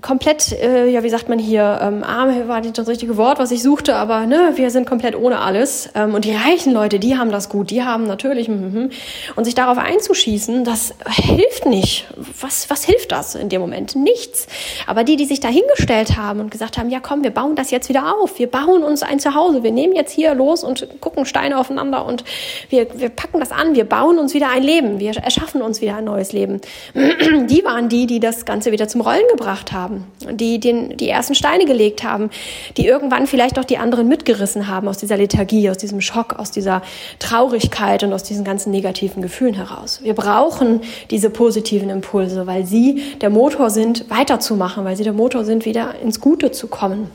komplett, 0.01 0.53
äh, 0.53 0.89
ja, 0.89 1.03
wie 1.03 1.09
sagt 1.09 1.29
man 1.29 1.39
hier, 1.39 1.79
ähm, 1.83 2.03
arm 2.03 2.49
war 2.49 2.61
nicht 2.61 2.77
das 2.79 2.89
richtige 2.89 3.17
Wort, 3.17 3.39
was 3.39 3.51
ich 3.51 3.63
suchte, 3.63 3.95
aber 3.95 4.27
ne, 4.27 4.53
wir 4.55 4.71
sind 4.71 4.87
komplett 4.87 5.17
ohne 5.17 5.41
alles. 5.41 5.91
Ähm, 5.95 6.15
und 6.15 6.25
die 6.25 6.35
reichen 6.35 6.73
Leute, 6.73 6.99
die 6.99 7.17
haben 7.17 7.31
das 7.31 7.49
gut, 7.49 7.71
die 7.71 7.83
haben 7.83 8.07
natürlich, 8.07 8.49
mm, 8.49 8.91
und 9.37 9.45
sich 9.45 9.55
darauf 9.55 9.79
einzuschießen, 9.79 10.65
das 10.65 10.95
hilft 11.07 11.67
nicht. 11.67 12.07
Was, 12.41 12.71
was 12.71 12.85
hilft 12.85 13.13
das 13.13 13.35
in 13.35 13.49
dem 13.49 13.61
Moment? 13.61 13.95
Nichts. 13.95 14.49
Aber 14.87 15.05
die, 15.05 15.17
die 15.17 15.27
sich 15.27 15.41
da 15.41 15.49
hingestellt 15.49 16.17
haben 16.17 16.41
und 16.41 16.51
gesagt 16.51 16.79
haben, 16.79 16.91
ja 16.91 16.99
komm, 17.01 17.23
wir 17.23 17.31
bauen 17.31 17.55
das 17.55 17.71
jetzt 17.71 17.89
wieder 17.89 18.17
auf, 18.17 18.39
wir 18.39 18.49
bauen 18.49 18.83
uns 18.83 19.03
ein 19.03 19.21
Zuhause, 19.21 19.63
wir 19.63 19.73
nehmen 19.73 19.95
jetzt 19.95 20.13
hier 20.13 20.35
los 20.35 20.65
und 20.65 20.89
gucken 21.01 21.25
Steine 21.25 21.59
aufeinander 21.59 22.05
und 22.05 22.25
wir, 22.69 22.89
wir 22.99 23.11
packen 23.11 23.41
das 23.41 23.53
an, 23.53 23.75
wir 23.75 23.85
bauen 23.85 24.19
uns 24.19 24.35
wieder 24.35 24.51
ein 24.51 24.63
Leben, 24.63 24.99
wir 24.99 25.17
erschaffen 25.17 25.63
uns 25.63 25.81
wieder 25.81 25.97
ein 25.97 26.05
neues 26.05 26.33
Leben. 26.33 26.61
die 26.95 27.65
waren 27.65 27.89
die, 27.89 28.07
die 28.07 28.21
das 28.21 28.45
Ganze 28.45 28.73
wieder 28.73 28.89
zum 28.89 29.01
Rollen 29.01 29.27
gebracht 29.31 29.68
haben 29.73 29.89
haben, 29.89 30.07
die 30.31 30.61
den, 30.61 30.97
die 30.97 31.09
ersten 31.09 31.35
Steine 31.35 31.65
gelegt 31.65 32.03
haben, 32.03 32.31
die 32.77 32.87
irgendwann 32.87 33.27
vielleicht 33.27 33.59
auch 33.59 33.65
die 33.65 33.79
anderen 33.79 34.09
mitgerissen 34.09 34.69
haben 34.69 34.89
aus 34.89 34.99
dieser 34.99 35.17
Lethargie, 35.17 35.71
aus 35.71 35.79
diesem 35.79 36.01
Schock, 36.01 36.39
aus 36.39 36.51
dieser 36.51 36.83
Traurigkeit 37.19 38.03
und 38.03 38.13
aus 38.13 38.23
diesen 38.23 38.45
ganzen 38.45 38.71
negativen 38.71 39.23
Gefühlen 39.23 39.55
heraus. 39.55 40.01
Wir 40.03 40.15
brauchen 40.15 40.81
diese 41.11 41.31
positiven 41.31 41.91
Impulse, 41.91 42.47
weil 42.47 42.67
sie 42.67 43.03
der 43.21 43.31
Motor 43.31 43.71
sind, 43.71 44.11
weiterzumachen, 44.11 44.85
weil 44.85 44.97
sie 44.97 45.05
der 45.05 45.13
Motor 45.13 45.45
sind, 45.45 45.65
wieder 45.65 45.95
ins 46.01 46.21
Gute 46.21 46.51
zu 46.51 46.69
kommen. 46.69 47.11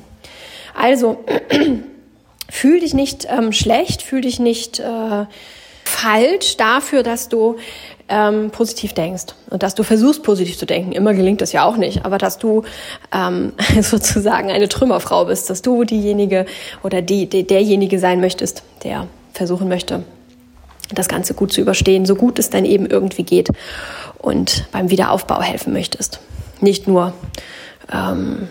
Also, 0.75 1.17
fühl 2.49 2.79
dich 2.79 2.93
nicht 2.93 3.27
ähm, 3.29 3.51
schlecht, 3.51 4.01
fühl 4.01 4.21
dich 4.21 4.39
nicht 4.39 4.79
äh, 4.79 5.25
falsch 5.83 6.57
dafür, 6.57 7.03
dass 7.03 7.29
du 7.29 7.57
ähm, 8.09 8.51
positiv 8.51 8.93
denkst 8.93 9.33
und 9.49 9.63
dass 9.63 9.75
du 9.75 9.83
versuchst, 9.83 10.23
positiv 10.23 10.57
zu 10.57 10.65
denken. 10.65 10.91
Immer 10.91 11.13
gelingt 11.13 11.41
das 11.41 11.51
ja 11.51 11.65
auch 11.65 11.77
nicht, 11.77 12.05
aber 12.05 12.17
dass 12.17 12.37
du 12.37 12.63
ähm, 13.13 13.53
sozusagen 13.81 14.51
eine 14.51 14.67
Trümmerfrau 14.67 15.25
bist, 15.25 15.49
dass 15.49 15.61
du 15.61 15.83
diejenige 15.83 16.45
oder 16.83 17.01
die, 17.01 17.27
die, 17.27 17.45
derjenige 17.45 17.99
sein 17.99 18.19
möchtest, 18.19 18.63
der 18.83 19.07
versuchen 19.33 19.67
möchte, 19.67 20.03
das 20.91 21.07
Ganze 21.07 21.33
gut 21.33 21.53
zu 21.53 21.61
überstehen, 21.61 22.05
so 22.05 22.15
gut 22.15 22.39
es 22.39 22.49
dann 22.49 22.65
eben 22.65 22.85
irgendwie 22.85 23.23
geht 23.23 23.49
und 24.19 24.65
beim 24.71 24.89
Wiederaufbau 24.89 25.41
helfen 25.41 25.73
möchtest. 25.73 26.19
Nicht 26.61 26.87
nur 26.87 27.13
ähm, 27.91 28.47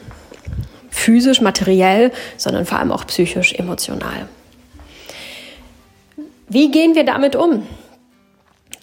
physisch, 0.90 1.40
materiell, 1.40 2.10
sondern 2.36 2.66
vor 2.66 2.78
allem 2.78 2.92
auch 2.92 3.06
psychisch, 3.06 3.54
emotional. 3.54 4.28
Wie 6.48 6.70
gehen 6.70 6.94
wir 6.94 7.04
damit 7.04 7.36
um? 7.36 7.66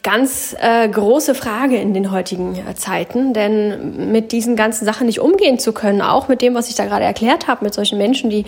Ganz 0.09 0.55
äh, 0.59 0.89
große 0.89 1.35
Frage 1.35 1.77
in 1.77 1.93
den 1.93 2.11
heutigen 2.11 2.55
äh, 2.55 2.73
Zeiten, 2.73 3.33
denn 3.33 4.11
mit 4.11 4.31
diesen 4.31 4.55
ganzen 4.55 4.83
Sachen 4.83 5.05
nicht 5.05 5.19
umgehen 5.19 5.59
zu 5.59 5.71
können, 5.71 6.01
auch 6.01 6.27
mit 6.27 6.41
dem, 6.41 6.55
was 6.55 6.67
ich 6.67 6.73
da 6.73 6.85
gerade 6.85 7.05
erklärt 7.05 7.47
habe, 7.47 7.63
mit 7.63 7.75
solchen 7.75 7.99
Menschen, 7.99 8.31
die 8.31 8.45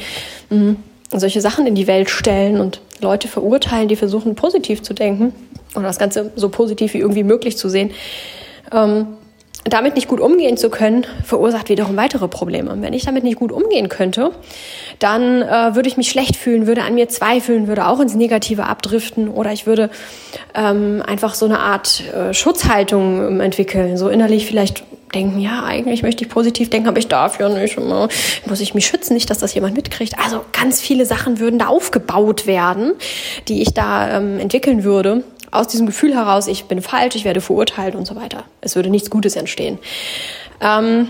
mh, 0.50 0.75
solche 1.12 1.39
Sachen 1.39 1.68
in 1.68 1.75
die 1.75 1.86
Welt 1.86 2.10
stellen 2.10 2.60
und 2.60 2.82
Leute 3.00 3.27
verurteilen, 3.27 3.88
die 3.88 3.96
versuchen 3.96 4.34
positiv 4.34 4.82
zu 4.82 4.96
denken 4.96 5.34
oder 5.75 5.84
das 5.84 6.00
Ganze 6.00 6.32
so 6.36 6.50
positiv 6.50 6.96
wie 6.96 7.00
irgendwie 7.00 7.24
möglich 7.24 7.58
zu 7.58 7.70
sehen. 7.70 7.91
Ähm, 8.74 9.06
damit 9.63 9.96
nicht 9.96 10.08
gut 10.08 10.20
umgehen 10.20 10.58
zu 10.58 10.70
können, 10.70 11.06
verursacht 11.24 11.70
wiederum 11.70 11.96
weitere 11.96 12.27
Probleme. 12.27 12.75
Wenn 12.80 12.94
ich 12.94 13.06
damit 13.06 13.24
nicht 13.24 13.38
gut 13.38 13.51
umgehen 13.51 13.89
könnte, 13.89 14.32
dann 15.00 15.41
äh, 15.41 15.75
würde 15.75 15.88
ich 15.88 15.98
mich 15.98 16.10
schlecht 16.10 16.36
fühlen, 16.36 16.65
würde 16.65 16.84
an 16.84 16.96
mir 16.96 17.10
zweifeln, 17.10 17.68
würde 17.68 17.88
auch 17.88 18.00
ins 18.00 18.15
Negative 18.15 18.65
abdriften 18.65 19.30
oder 19.30 19.51
ich 19.51 19.68
würde 19.68 19.89
ähm, 20.56 21.03
einfach 21.06 21.36
so 21.36 21.46
eine 21.46 21.60
Art 21.60 22.03
äh, 22.13 22.34
Schutzhaltung 22.34 23.27
ähm, 23.27 23.39
entwickeln, 23.39 23.98
so 23.98 24.10
innerlich 24.10 24.48
vielleicht 24.48 24.84
denken, 25.13 25.39
ja, 25.39 25.63
eigentlich 25.63 26.03
möchte 26.03 26.24
ich 26.24 26.30
positiv 26.30 26.70
denken, 26.70 26.88
aber 26.88 26.98
ich 26.98 27.08
darf 27.08 27.39
ja 27.39 27.50
nicht. 27.50 27.77
Immer. 27.77 28.08
Muss 28.46 28.62
ich 28.62 28.74
mich 28.74 28.88
schützen, 28.88 29.13
nicht, 29.13 29.30
dass 29.30 29.39
das 29.39 29.53
jemand 29.53 29.75
mitkriegt. 29.75 30.15
Also 30.18 30.46
ganz 30.53 30.80
viele 30.80 31.06
Sachen 31.06 31.39
würden 31.39 31.60
da 31.60 31.68
aufgebaut 31.68 32.48
werden, 32.48 32.94
die 33.48 33.62
ich 33.62 33.74
da 33.74 34.18
ähm, 34.18 34.39
entwickeln 34.39 34.84
würde 34.84 35.24
aus 35.51 35.67
diesem 35.67 35.86
Gefühl 35.86 36.15
heraus, 36.15 36.48
ich 36.48 36.65
bin 36.65 36.81
falsch, 36.81 37.15
ich 37.15 37.25
werde 37.25 37.41
verurteilt 37.41 37.96
und 37.96 38.08
so 38.08 38.15
weiter. 38.15 38.46
Es 38.62 38.75
würde 38.75 38.89
nichts 38.89 39.10
Gutes 39.10 39.36
entstehen. 39.36 39.77
Ähm, 40.62 41.10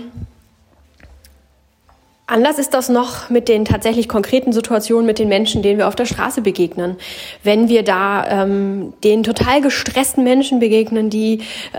Anders 2.32 2.58
ist 2.58 2.72
das 2.72 2.88
noch 2.88 3.28
mit 3.28 3.46
den 3.48 3.66
tatsächlich 3.66 4.08
konkreten 4.08 4.54
Situationen 4.54 5.04
mit 5.04 5.18
den 5.18 5.28
Menschen, 5.28 5.60
denen 5.60 5.76
wir 5.76 5.86
auf 5.86 5.96
der 5.96 6.06
Straße 6.06 6.40
begegnen. 6.40 6.96
Wenn 7.42 7.68
wir 7.68 7.82
da 7.82 8.44
ähm, 8.44 8.94
den 9.04 9.22
total 9.22 9.60
gestressten 9.60 10.24
Menschen 10.24 10.58
begegnen, 10.58 11.10
die 11.10 11.40
äh, 11.74 11.78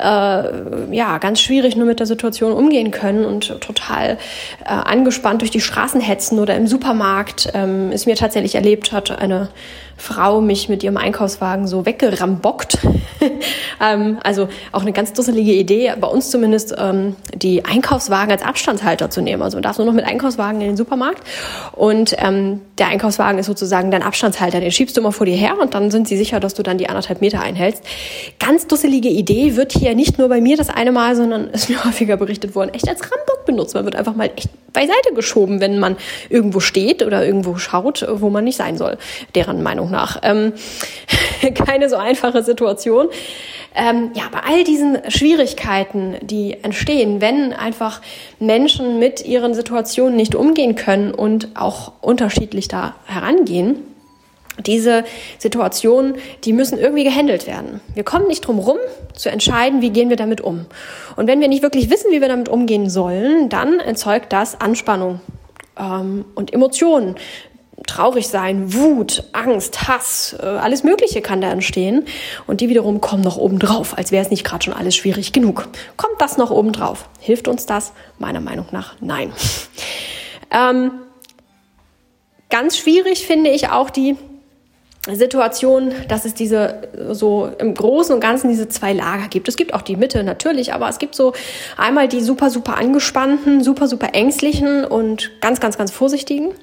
ja 0.92 1.18
ganz 1.20 1.42
schwierig 1.42 1.76
nur 1.76 1.88
mit 1.88 2.00
der 2.00 2.06
Situation 2.06 2.52
umgehen 2.52 2.92
können 2.92 3.26
und 3.26 3.60
total 3.62 4.20
äh, 4.64 4.68
angespannt 4.68 5.42
durch 5.42 5.50
die 5.50 5.60
Straßen 5.60 6.02
hetzen 6.02 6.38
oder 6.38 6.56
im 6.56 6.68
Supermarkt, 6.68 7.50
ähm, 7.56 7.92
ist 7.92 8.06
mir 8.06 8.16
tatsächlich 8.16 8.54
erlebt 8.54 8.92
hat 8.92 9.10
eine 9.10 9.50
Frau 10.04 10.42
mich 10.42 10.68
mit 10.68 10.84
ihrem 10.84 10.98
Einkaufswagen 10.98 11.66
so 11.66 11.86
weggerambockt. 11.86 12.78
ähm, 13.82 14.18
also 14.22 14.50
auch 14.74 14.82
eine 14.82 14.92
ganz 14.92 15.14
dusselige 15.14 15.54
Idee, 15.54 15.94
bei 15.98 16.08
uns 16.08 16.30
zumindest, 16.30 16.76
ähm, 16.78 17.16
die 17.34 17.64
Einkaufswagen 17.64 18.30
als 18.30 18.44
Abstandshalter 18.44 19.10
zu 19.10 19.22
nehmen. 19.22 19.42
Also 19.42 19.56
man 19.56 19.64
darf 19.64 19.78
nur 19.78 19.88
noch 19.88 19.94
mit 19.94 20.04
Einkaufswagen 20.04 20.60
in 20.60 20.68
den 20.68 20.78
Supermarkt 20.78 21.24
und 21.72 22.18
ähm, 22.18 22.60
der 22.78 22.88
Einkaufswagen 22.88 23.40
ist 23.40 23.46
sozusagen 23.46 23.92
dein 23.92 24.04
Abstandshalter. 24.04 24.60
Den 24.60 24.74
schiebst 24.74 24.98
du 24.98 25.02
immer 25.02 25.14
vor 25.14 25.26
dir 25.26 25.38
her 25.38 25.56
und 25.62 25.74
dann 25.74 25.90
sind 25.90 26.10
sie 26.10 26.18
sicher, 26.18 26.42
dass 26.42 26.54
du 26.54 26.64
dann 26.64 26.78
die 26.78 26.90
anderthalb 26.90 27.22
Meter 27.22 27.40
einhältst. 27.40 27.86
Ganz 28.40 28.68
dusselige 28.68 29.08
Idee 29.08 29.56
wird 29.56 29.72
hier 29.72 29.96
nicht 29.96 30.18
nur 30.20 30.28
bei 30.28 30.42
mir 30.42 30.58
das 30.58 30.70
eine 30.70 30.92
Mal, 30.92 31.16
sondern 31.16 31.48
ist 31.48 31.70
mir 31.70 31.82
häufiger 31.86 32.18
berichtet 32.18 32.56
worden, 32.56 32.74
echt 32.74 32.90
als 32.90 33.02
Rambock 33.04 33.46
benutzt. 33.46 33.74
Man 33.74 33.86
wird 33.86 33.96
einfach 33.96 34.16
mal 34.16 34.30
echt 34.36 34.50
beiseite 34.74 35.14
geschoben, 35.16 35.62
wenn 35.62 35.80
man 35.80 35.96
irgendwo 36.30 36.60
steht 36.60 37.04
oder 37.04 37.26
irgendwo 37.26 37.56
schaut, 37.58 38.06
wo 38.10 38.30
man 38.30 38.44
nicht 38.44 38.58
sein 38.58 38.78
soll, 38.78 38.98
deren 39.36 39.64
Meinung 39.64 39.93
nach. 39.94 40.20
Ähm, 40.24 40.54
keine 41.56 41.90
so 41.90 41.96
einfache 41.96 42.44
Situation. 42.44 43.08
Ähm, 43.76 44.12
ja, 44.14 44.24
bei 44.32 44.40
all 44.48 44.64
diesen 44.64 45.00
Schwierigkeiten, 45.10 46.18
die 46.22 46.58
entstehen, 46.64 47.22
wenn 47.22 47.54
einfach 47.54 48.02
Menschen 48.40 49.00
mit 49.00 49.26
ihren 49.26 49.56
Situationen 49.56 50.16
nicht 50.16 50.36
umgehen 50.36 50.76
können 50.76 51.14
und 51.14 51.50
auch 51.56 51.94
unterschiedlich 52.02 52.68
da 52.68 52.96
herangehen, 53.06 53.78
diese 54.60 55.04
Situationen, 55.40 56.16
die 56.44 56.54
müssen 56.54 56.78
irgendwie 56.78 57.04
gehandelt 57.04 57.48
werden. 57.48 57.82
Wir 57.96 58.04
kommen 58.04 58.28
nicht 58.28 58.42
drum 58.42 58.60
rum, 58.60 58.78
zu 59.16 59.30
entscheiden, 59.30 59.82
wie 59.82 59.90
gehen 59.90 60.10
wir 60.10 60.18
damit 60.18 60.42
um. 60.42 60.68
Und 61.16 61.28
wenn 61.28 61.42
wir 61.42 61.48
nicht 61.48 61.64
wirklich 61.64 61.90
wissen, 61.90 62.12
wie 62.12 62.22
wir 62.22 62.28
damit 62.28 62.50
umgehen 62.50 62.90
sollen, 62.90 63.50
dann 63.50 63.80
erzeugt 63.80 64.32
das 64.32 64.62
Anspannung 64.62 65.22
ähm, 65.80 66.26
und 66.36 66.54
Emotionen 66.54 67.16
traurig 67.88 68.28
sein, 68.28 68.74
Wut, 68.74 69.24
Angst, 69.34 69.88
Hass, 69.88 70.36
äh, 70.42 70.46
alles 70.46 70.84
Mögliche 70.84 71.22
kann 71.22 71.42
da 71.42 71.52
entstehen. 71.52 72.06
Und 72.48 72.62
die 72.62 72.70
wiederum 72.70 73.02
kommen 73.02 73.24
noch 73.24 73.38
oben 73.38 73.60
drauf, 73.60 73.98
als 73.98 74.12
wäre 74.12 74.24
es 74.24 74.32
nicht 74.32 74.44
gerade 74.44 74.64
schon 74.64 74.74
alles 74.74 74.96
schwierig 74.96 75.34
genug. 75.34 75.68
Kommt 75.98 76.20
das 76.20 76.38
noch 76.38 76.52
oben 76.52 76.72
drauf? 76.72 77.10
Hilft 77.20 77.48
uns 77.48 77.66
das? 77.66 77.94
Meiner 78.20 78.42
Meinung 78.42 78.68
nach 78.72 78.96
nein. 79.00 79.34
Ähm, 80.56 80.92
ganz 82.52 82.78
schwierig 82.78 83.26
finde 83.26 83.50
ich 83.50 83.70
auch 83.70 83.90
die 83.90 84.16
Situation, 85.12 85.92
dass 86.08 86.24
es 86.24 86.34
diese 86.34 86.88
so 87.12 87.50
im 87.58 87.74
Großen 87.74 88.16
und 88.16 88.22
Ganzen 88.22 88.50
diese 88.50 88.70
zwei 88.70 88.94
Lager 88.94 89.28
gibt. 89.28 89.50
Es 89.50 89.58
gibt 89.58 89.74
auch 89.74 89.82
die 89.82 89.98
Mitte 89.98 90.24
natürlich, 90.24 90.74
aber 90.74 90.88
es 90.88 90.98
gibt 90.98 91.14
so 91.14 91.34
einmal 91.76 92.08
die 92.08 92.22
super, 92.22 92.50
super 92.50 92.78
angespannten, 92.78 93.64
super, 93.64 93.88
super 93.88 94.14
ängstlichen 94.14 94.86
und 94.86 95.32
ganz, 95.42 95.60
ganz, 95.60 95.78
ganz 95.78 95.92
vorsichtigen. 95.92 96.54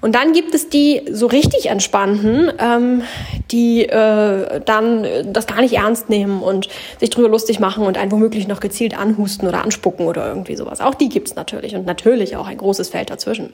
Und 0.00 0.14
dann 0.14 0.32
gibt 0.32 0.54
es 0.54 0.68
die 0.68 1.02
so 1.10 1.26
richtig 1.26 1.66
entspannten, 1.66 2.50
ähm, 2.58 3.02
die 3.50 3.84
äh, 3.84 4.60
dann 4.64 5.06
das 5.26 5.46
gar 5.46 5.60
nicht 5.60 5.74
ernst 5.74 6.08
nehmen 6.08 6.42
und 6.42 6.68
sich 6.98 7.10
drüber 7.10 7.28
lustig 7.28 7.60
machen 7.60 7.84
und 7.84 7.98
einen 7.98 8.10
womöglich 8.10 8.48
noch 8.48 8.60
gezielt 8.60 8.98
anhusten 8.98 9.46
oder 9.46 9.62
anspucken 9.62 10.06
oder 10.06 10.26
irgendwie 10.26 10.56
sowas. 10.56 10.80
Auch 10.80 10.94
die 10.94 11.08
gibt's 11.08 11.34
natürlich 11.34 11.74
und 11.74 11.86
natürlich 11.86 12.36
auch 12.36 12.46
ein 12.46 12.56
großes 12.56 12.88
Feld 12.88 13.10
dazwischen. 13.10 13.52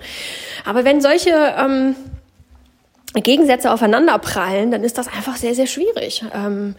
Aber 0.65 0.85
wenn 0.85 1.01
solche 1.01 1.31
ähm, 1.59 1.97
Gegensätze 3.15 3.73
aufeinander 3.73 4.19
prallen, 4.19 4.71
dann 4.71 4.85
ist 4.85 4.99
das 4.99 5.09
einfach 5.09 5.37
sehr, 5.37 5.55
sehr 5.55 5.67
schwierig. 5.67 6.25
Ähm, 6.35 6.77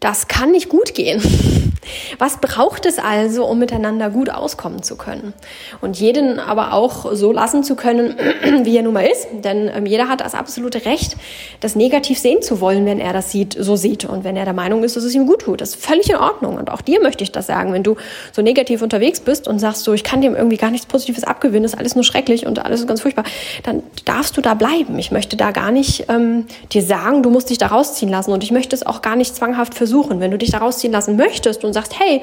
das 0.00 0.28
kann 0.28 0.50
nicht 0.50 0.68
gut 0.68 0.94
gehen. 0.94 1.22
Was 2.18 2.38
braucht 2.38 2.86
es 2.86 2.98
also, 2.98 3.46
um 3.46 3.58
miteinander 3.58 4.10
gut 4.10 4.30
auskommen 4.30 4.82
zu 4.82 4.96
können? 4.96 5.34
Und 5.80 5.98
jeden 5.98 6.38
aber 6.38 6.72
auch 6.72 7.14
so 7.14 7.32
lassen 7.32 7.64
zu 7.64 7.76
können, 7.76 8.16
wie 8.64 8.76
er 8.76 8.82
nun 8.82 8.94
mal 8.94 9.06
ist. 9.06 9.26
Denn 9.32 9.70
ähm, 9.74 9.86
jeder 9.86 10.08
hat 10.08 10.20
das 10.20 10.34
absolute 10.34 10.84
Recht, 10.84 11.16
das 11.60 11.76
negativ 11.76 12.18
sehen 12.18 12.42
zu 12.42 12.60
wollen, 12.60 12.86
wenn 12.86 12.98
er 12.98 13.12
das 13.12 13.30
sieht, 13.30 13.56
so 13.58 13.76
sieht. 13.76 14.04
Und 14.04 14.24
wenn 14.24 14.36
er 14.36 14.44
der 14.44 14.54
Meinung 14.54 14.84
ist, 14.84 14.96
dass 14.96 15.04
es 15.04 15.14
ihm 15.14 15.26
gut 15.26 15.42
tut. 15.42 15.60
Das 15.60 15.70
ist 15.70 15.84
völlig 15.84 16.08
in 16.08 16.16
Ordnung. 16.16 16.56
Und 16.56 16.70
auch 16.70 16.80
dir 16.80 17.00
möchte 17.00 17.24
ich 17.24 17.32
das 17.32 17.46
sagen. 17.46 17.72
Wenn 17.72 17.82
du 17.82 17.96
so 18.32 18.42
negativ 18.42 18.82
unterwegs 18.82 19.20
bist 19.20 19.48
und 19.48 19.58
sagst 19.58 19.84
so, 19.84 19.92
ich 19.92 20.04
kann 20.04 20.20
dem 20.20 20.34
irgendwie 20.34 20.56
gar 20.56 20.70
nichts 20.70 20.86
Positives 20.86 21.24
abgewinnen, 21.24 21.64
ist 21.64 21.76
alles 21.76 21.94
nur 21.94 22.04
schrecklich 22.04 22.46
und 22.46 22.64
alles 22.64 22.80
ist 22.80 22.86
ganz 22.86 23.02
furchtbar, 23.02 23.24
dann 23.62 23.82
darfst 24.04 24.36
du 24.36 24.40
da 24.40 24.54
bleiben. 24.54 24.98
Ich 24.98 25.10
möchte 25.10 25.36
da 25.36 25.50
gar 25.50 25.70
nicht 25.70 26.06
ähm, 26.08 26.46
dir 26.72 26.82
sagen, 26.82 27.22
du 27.22 27.30
musst 27.30 27.50
dich 27.50 27.58
da 27.58 27.66
rausziehen 27.66 28.10
lassen. 28.10 28.32
Und 28.32 28.42
ich 28.42 28.50
möchte 28.50 28.74
es 28.74 28.84
auch 28.84 29.02
gar 29.02 29.16
nicht 29.16 29.36
zwanghaft 29.36 29.74
versuchen. 29.74 30.20
Wenn 30.20 30.30
du 30.30 30.38
dich 30.38 30.50
da 30.50 30.58
rausziehen 30.58 30.92
lassen 30.92 31.16
möchtest 31.16 31.64
und 31.64 31.72
sagst, 31.74 31.98
hey, 31.98 32.22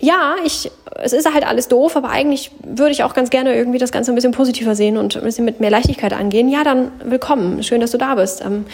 ja, 0.00 0.36
ich, 0.44 0.70
es 0.96 1.12
ist 1.12 1.32
halt 1.32 1.46
alles 1.46 1.68
doof, 1.68 1.96
aber 1.96 2.10
eigentlich 2.10 2.50
würde 2.62 2.92
ich 2.92 3.04
auch 3.04 3.14
ganz 3.14 3.30
gerne 3.30 3.54
irgendwie 3.54 3.78
das 3.78 3.92
Ganze 3.92 4.12
ein 4.12 4.14
bisschen 4.14 4.32
positiver 4.32 4.74
sehen 4.74 4.96
und 4.96 5.16
ein 5.16 5.22
bisschen 5.22 5.44
mit 5.44 5.60
mehr 5.60 5.70
Leichtigkeit 5.70 6.12
angehen. 6.12 6.48
Ja, 6.48 6.64
dann 6.64 6.92
willkommen. 7.04 7.62
Schön, 7.62 7.80
dass 7.80 7.92
du 7.92 7.98
da 7.98 8.14
bist. 8.14 8.42
Ähm, 8.44 8.66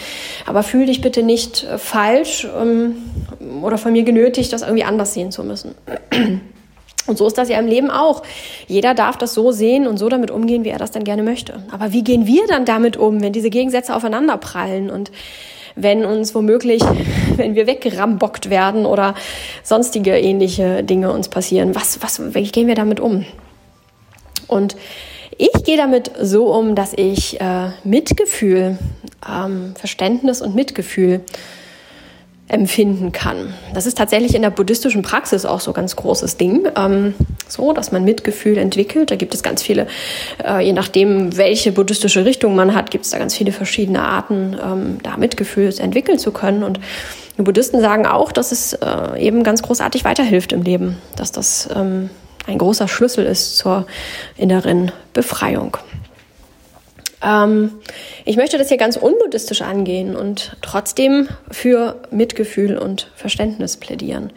aber 0.45 0.63
fühl 0.63 0.85
dich 0.85 1.01
bitte 1.01 1.23
nicht 1.23 1.63
äh, 1.63 1.77
falsch 1.77 2.47
ähm, 2.59 2.97
oder 3.61 3.77
von 3.77 3.93
mir 3.93 4.03
genötigt, 4.03 4.51
das 4.51 4.61
irgendwie 4.61 4.83
anders 4.83 5.13
sehen 5.13 5.31
zu 5.31 5.43
müssen. 5.43 5.75
Und 7.07 7.17
so 7.17 7.25
ist 7.25 7.37
das 7.37 7.49
ja 7.49 7.57
im 7.57 7.67
Leben 7.67 7.89
auch. 7.89 8.21
Jeder 8.67 8.93
darf 8.93 9.17
das 9.17 9.33
so 9.33 9.51
sehen 9.51 9.87
und 9.87 9.97
so 9.97 10.07
damit 10.07 10.29
umgehen, 10.29 10.63
wie 10.63 10.69
er 10.69 10.77
das 10.77 10.91
dann 10.91 11.03
gerne 11.03 11.23
möchte. 11.23 11.63
Aber 11.71 11.93
wie 11.93 12.03
gehen 12.03 12.27
wir 12.27 12.45
dann 12.47 12.63
damit 12.63 12.95
um, 12.95 13.21
wenn 13.21 13.33
diese 13.33 13.49
Gegensätze 13.49 13.95
aufeinander 13.95 14.37
prallen 14.37 14.91
und 14.91 15.11
wenn 15.75 16.05
uns 16.05 16.35
womöglich, 16.35 16.81
wenn 17.35 17.55
wir 17.55 17.67
weggerambockt 17.67 18.49
werden 18.49 18.85
oder 18.85 19.15
sonstige 19.63 20.17
ähnliche 20.17 20.83
Dinge 20.83 21.11
uns 21.11 21.29
passieren. 21.29 21.75
Was, 21.75 22.01
was, 22.01 22.33
wie 22.35 22.43
gehen 22.43 22.67
wir 22.67 22.75
damit 22.75 22.99
um? 22.99 23.25
Und 24.47 24.75
ich 25.37 25.63
gehe 25.63 25.77
damit 25.77 26.11
so 26.21 26.53
um, 26.53 26.75
dass 26.75 26.93
ich 26.93 27.39
äh, 27.41 27.69
Mitgefühl, 27.83 28.77
ähm, 29.27 29.73
Verständnis 29.75 30.41
und 30.41 30.55
Mitgefühl 30.55 31.21
empfinden 32.51 33.13
kann. 33.13 33.53
Das 33.73 33.85
ist 33.85 33.97
tatsächlich 33.97 34.35
in 34.35 34.41
der 34.41 34.49
buddhistischen 34.49 35.01
Praxis 35.01 35.45
auch 35.45 35.61
so 35.61 35.71
ganz 35.71 35.95
großes 35.95 36.35
Ding, 36.35 36.67
ähm, 36.75 37.13
so 37.47 37.71
dass 37.71 37.91
man 37.93 38.03
Mitgefühl 38.03 38.57
entwickelt. 38.57 39.09
Da 39.09 39.15
gibt 39.15 39.33
es 39.33 39.41
ganz 39.41 39.63
viele, 39.63 39.87
äh, 40.45 40.63
je 40.65 40.73
nachdem, 40.73 41.37
welche 41.37 41.71
buddhistische 41.71 42.25
Richtung 42.25 42.55
man 42.55 42.75
hat, 42.75 42.91
gibt 42.91 43.05
es 43.05 43.11
da 43.11 43.19
ganz 43.19 43.35
viele 43.35 43.53
verschiedene 43.53 44.03
Arten, 44.03 44.57
ähm, 44.61 44.97
da 45.01 45.15
Mitgefühl 45.15 45.73
entwickeln 45.79 46.19
zu 46.19 46.31
können. 46.31 46.63
Und 46.63 46.81
die 47.37 47.43
Buddhisten 47.43 47.79
sagen 47.79 48.05
auch, 48.05 48.33
dass 48.33 48.51
es 48.51 48.73
äh, 48.73 49.17
eben 49.19 49.43
ganz 49.43 49.61
großartig 49.61 50.03
weiterhilft 50.03 50.51
im 50.51 50.63
Leben, 50.63 50.97
dass 51.15 51.31
das 51.31 51.69
ähm, 51.73 52.09
ein 52.47 52.57
großer 52.57 52.89
Schlüssel 52.89 53.25
ist 53.25 53.57
zur 53.57 53.85
inneren 54.35 54.91
Befreiung. 55.13 55.77
Ähm, 57.23 57.71
ich 58.25 58.37
möchte 58.37 58.57
das 58.57 58.69
hier 58.69 58.77
ganz 58.77 58.97
unbuddhistisch 58.97 59.61
angehen 59.61 60.15
und 60.15 60.57
trotzdem 60.61 61.27
für 61.49 62.01
Mitgefühl 62.11 62.77
und 62.77 63.11
Verständnis 63.15 63.77
plädieren. 63.77 64.31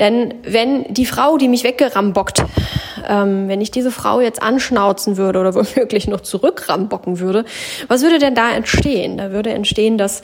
Denn 0.00 0.34
wenn 0.42 0.92
die 0.92 1.06
Frau, 1.06 1.36
die 1.36 1.46
mich 1.46 1.62
weggerambockt, 1.62 2.44
ähm, 3.08 3.48
wenn 3.48 3.60
ich 3.60 3.70
diese 3.70 3.92
Frau 3.92 4.20
jetzt 4.20 4.42
anschnauzen 4.42 5.16
würde 5.16 5.38
oder 5.38 5.54
womöglich 5.54 6.08
noch 6.08 6.20
zurückrambocken 6.20 7.20
würde, 7.20 7.44
was 7.86 8.02
würde 8.02 8.18
denn 8.18 8.34
da 8.34 8.50
entstehen? 8.50 9.18
Da 9.18 9.30
würde 9.30 9.50
entstehen, 9.50 9.96
dass 9.96 10.22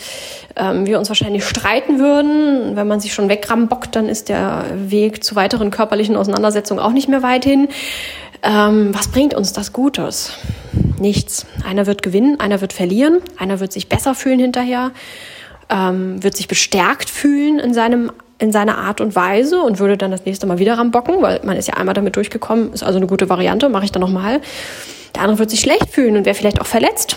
ähm, 0.57 0.87
wir 0.87 0.99
uns 0.99 1.09
wahrscheinlich 1.09 1.45
streiten 1.45 2.01
würden. 2.01 2.75
Wenn 2.75 2.89
man 2.89 2.99
sich 2.99 3.15
schon 3.15 3.29
wegrambockt, 3.29 3.95
dann 3.95 4.09
ist 4.09 4.29
der 4.29 4.65
Weg 4.75 5.23
zu 5.23 5.37
weiteren 5.37 5.71
körperlichen 5.71 6.17
Auseinandersetzungen 6.17 6.81
auch 6.81 6.93
nicht 6.93 7.09
mehr 7.09 7.23
weit 7.23 7.45
hin. 7.45 7.69
Ähm, 8.43 8.93
was 8.93 9.09
bringt 9.09 9.35
uns 9.35 9.53
das 9.53 9.73
Gutes? 9.73 10.33
Nichts. 11.01 11.47
Einer 11.67 11.87
wird 11.87 12.03
gewinnen, 12.03 12.39
einer 12.39 12.61
wird 12.61 12.75
verlieren, 12.75 13.21
einer 13.39 13.59
wird 13.59 13.73
sich 13.73 13.89
besser 13.89 14.15
fühlen 14.15 14.39
hinterher, 14.39 14.93
ähm, 15.71 16.23
wird 16.23 16.37
sich 16.37 16.47
bestärkt 16.47 17.09
fühlen 17.09 17.59
in 17.59 17.75
seinem 17.75 18.13
in 18.39 18.53
seiner 18.53 18.79
Art 18.79 19.03
und 19.03 19.15
Weise 19.15 19.61
und 19.61 19.79
würde 19.81 19.99
dann 19.99 20.11
das 20.11 20.25
nächste 20.25 20.47
Mal 20.47 20.59
wieder 20.59 20.79
rambocken, 20.79 21.21
weil 21.21 21.41
man 21.45 21.59
ist 21.59 21.69
ja 21.69 21.75
einmal 21.75 21.95
damit 21.95 22.17
durchgekommen, 22.17 22.73
ist 22.73 22.83
also 22.83 22.97
eine 22.97 23.07
gute 23.07 23.29
Variante, 23.29 23.69
mache 23.69 23.85
ich 23.85 23.93
dann 23.93 24.01
nochmal. 24.01 24.41
Der 25.15 25.23
andere 25.23 25.39
wird 25.39 25.51
sich 25.51 25.61
schlecht 25.61 25.91
fühlen 25.91 26.17
und 26.17 26.25
wäre 26.25 26.35
vielleicht 26.35 26.59
auch 26.59 26.67
verletzt 26.67 27.17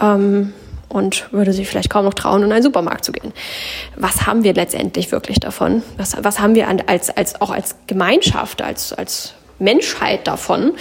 ähm, 0.00 0.54
und 0.88 1.30
würde 1.30 1.52
sich 1.52 1.68
vielleicht 1.68 1.90
kaum 1.90 2.06
noch 2.06 2.14
trauen, 2.14 2.42
in 2.42 2.52
einen 2.52 2.62
Supermarkt 2.62 3.04
zu 3.04 3.12
gehen. 3.12 3.34
Was 3.96 4.26
haben 4.26 4.44
wir 4.44 4.54
letztendlich 4.54 5.12
wirklich 5.12 5.40
davon? 5.40 5.82
Was, 5.98 6.16
was 6.22 6.40
haben 6.40 6.54
wir 6.54 6.68
als, 6.86 7.10
als, 7.10 7.38
auch 7.42 7.50
als 7.50 7.76
Gemeinschaft, 7.86 8.62
als, 8.62 8.94
als 8.94 9.34
Menschheit 9.58 10.26
davon? 10.26 10.72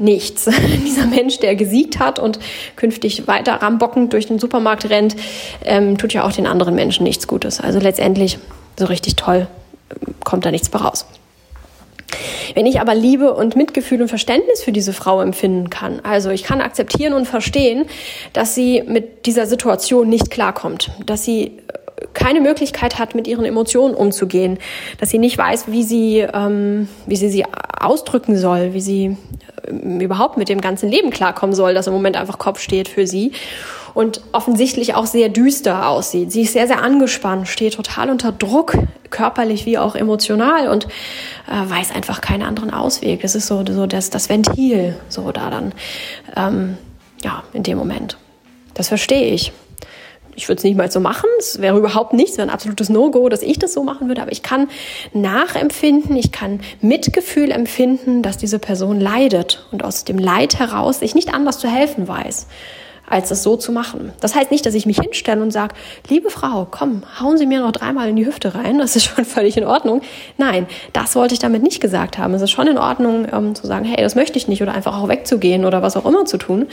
Nichts. 0.00 0.48
Dieser 0.84 1.06
Mensch, 1.06 1.38
der 1.38 1.54
gesiegt 1.54 1.98
hat 1.98 2.18
und 2.18 2.38
künftig 2.76 3.26
weiter 3.26 3.54
rambockend 3.54 4.12
durch 4.12 4.26
den 4.26 4.38
Supermarkt 4.38 4.90
rennt, 4.90 5.16
ähm, 5.64 5.98
tut 5.98 6.12
ja 6.12 6.24
auch 6.24 6.32
den 6.32 6.46
anderen 6.46 6.74
Menschen 6.74 7.04
nichts 7.04 7.26
Gutes. 7.26 7.60
Also 7.60 7.78
letztendlich 7.78 8.38
so 8.78 8.86
richtig 8.86 9.16
toll 9.16 9.46
kommt 10.24 10.44
da 10.44 10.50
nichts 10.50 10.72
mehr 10.72 10.82
raus. 10.82 11.06
Wenn 12.54 12.66
ich 12.66 12.80
aber 12.80 12.94
Liebe 12.94 13.34
und 13.34 13.56
Mitgefühl 13.56 14.02
und 14.02 14.08
Verständnis 14.08 14.62
für 14.62 14.72
diese 14.72 14.92
Frau 14.92 15.20
empfinden 15.20 15.70
kann, 15.70 16.00
also 16.00 16.30
ich 16.30 16.42
kann 16.42 16.60
akzeptieren 16.60 17.12
und 17.12 17.26
verstehen, 17.26 17.86
dass 18.32 18.54
sie 18.54 18.82
mit 18.86 19.26
dieser 19.26 19.46
Situation 19.46 20.08
nicht 20.08 20.30
klarkommt, 20.30 20.90
dass 21.06 21.24
sie 21.24 21.58
keine 22.14 22.40
Möglichkeit 22.40 22.98
hat, 22.98 23.14
mit 23.14 23.26
ihren 23.26 23.44
Emotionen 23.44 23.94
umzugehen, 23.94 24.58
dass 24.98 25.10
sie 25.10 25.18
nicht 25.18 25.38
weiß, 25.38 25.64
wie 25.68 25.82
sie, 25.82 26.18
ähm, 26.18 26.88
wie 27.06 27.16
sie 27.16 27.28
sie 27.28 27.44
ausdrücken 27.78 28.36
soll, 28.36 28.74
wie 28.74 28.80
sie 28.80 29.16
äh, 29.66 30.04
überhaupt 30.04 30.36
mit 30.36 30.48
dem 30.48 30.60
ganzen 30.60 30.88
Leben 30.88 31.10
klarkommen 31.10 31.54
soll, 31.54 31.74
das 31.74 31.86
im 31.86 31.92
Moment 31.92 32.16
einfach 32.16 32.38
Kopf 32.38 32.60
steht 32.60 32.88
für 32.88 33.06
sie 33.06 33.32
und 33.94 34.20
offensichtlich 34.32 34.94
auch 34.94 35.06
sehr 35.06 35.28
düster 35.28 35.88
aussieht. 35.88 36.32
Sie 36.32 36.42
ist 36.42 36.52
sehr, 36.52 36.66
sehr 36.66 36.82
angespannt, 36.82 37.48
steht 37.48 37.74
total 37.74 38.10
unter 38.10 38.32
Druck, 38.32 38.76
körperlich 39.10 39.66
wie 39.66 39.78
auch 39.78 39.94
emotional 39.94 40.68
und 40.68 40.86
äh, 40.86 41.68
weiß 41.70 41.94
einfach 41.94 42.20
keinen 42.20 42.42
anderen 42.42 42.72
Ausweg. 42.72 43.22
Das 43.22 43.34
ist 43.34 43.46
so, 43.46 43.64
so 43.66 43.86
das, 43.86 44.10
das 44.10 44.28
Ventil, 44.28 44.96
so 45.08 45.32
da 45.32 45.50
dann, 45.50 45.72
ähm, 46.36 46.78
ja, 47.22 47.42
in 47.52 47.62
dem 47.62 47.78
Moment. 47.78 48.16
Das 48.74 48.88
verstehe 48.88 49.34
ich. 49.34 49.52
Ich 50.36 50.48
würde 50.48 50.58
es 50.58 50.64
nicht 50.64 50.76
mal 50.76 50.90
so 50.90 51.00
machen. 51.00 51.28
Es 51.38 51.60
wäre 51.60 51.78
überhaupt 51.78 52.12
nichts, 52.12 52.38
wäre 52.38 52.48
ein 52.48 52.54
absolutes 52.54 52.88
No-Go, 52.88 53.28
dass 53.28 53.42
ich 53.42 53.58
das 53.58 53.72
so 53.72 53.82
machen 53.82 54.08
würde. 54.08 54.22
Aber 54.22 54.32
ich 54.32 54.42
kann 54.42 54.68
nachempfinden, 55.12 56.16
ich 56.16 56.32
kann 56.32 56.60
Mitgefühl 56.80 57.50
empfinden, 57.50 58.22
dass 58.22 58.38
diese 58.38 58.58
Person 58.58 59.00
leidet 59.00 59.66
und 59.72 59.84
aus 59.84 60.04
dem 60.04 60.18
Leid 60.18 60.58
heraus 60.58 61.00
sich 61.00 61.14
nicht 61.14 61.34
anders 61.34 61.58
zu 61.58 61.68
helfen 61.68 62.08
weiß 62.08 62.46
als 63.10 63.30
es 63.32 63.42
so 63.42 63.56
zu 63.56 63.72
machen. 63.72 64.12
Das 64.20 64.34
heißt 64.34 64.50
nicht, 64.50 64.64
dass 64.64 64.74
ich 64.74 64.86
mich 64.86 64.98
hinstelle 64.98 65.42
und 65.42 65.50
sage, 65.50 65.74
liebe 66.08 66.30
Frau, 66.30 66.66
komm, 66.70 67.02
hauen 67.20 67.36
Sie 67.36 67.44
mir 67.44 67.60
noch 67.60 67.72
dreimal 67.72 68.08
in 68.08 68.16
die 68.16 68.24
Hüfte 68.24 68.54
rein, 68.54 68.78
das 68.78 68.96
ist 68.96 69.04
schon 69.04 69.24
völlig 69.26 69.56
in 69.56 69.64
Ordnung. 69.64 70.00
Nein, 70.38 70.66
das 70.92 71.16
wollte 71.16 71.34
ich 71.34 71.40
damit 71.40 71.62
nicht 71.62 71.80
gesagt 71.80 72.16
haben. 72.16 72.32
Es 72.34 72.42
ist 72.42 72.52
schon 72.52 72.68
in 72.68 72.78
Ordnung 72.78 73.26
ähm, 73.30 73.54
zu 73.54 73.66
sagen, 73.66 73.84
hey, 73.84 74.02
das 74.02 74.14
möchte 74.14 74.38
ich 74.38 74.48
nicht 74.48 74.62
oder 74.62 74.72
einfach 74.72 74.96
auch 74.96 75.08
wegzugehen 75.08 75.64
oder 75.64 75.82
was 75.82 75.96
auch 75.96 76.06
immer 76.06 76.24
zu 76.24 76.38
tun. 76.38 76.68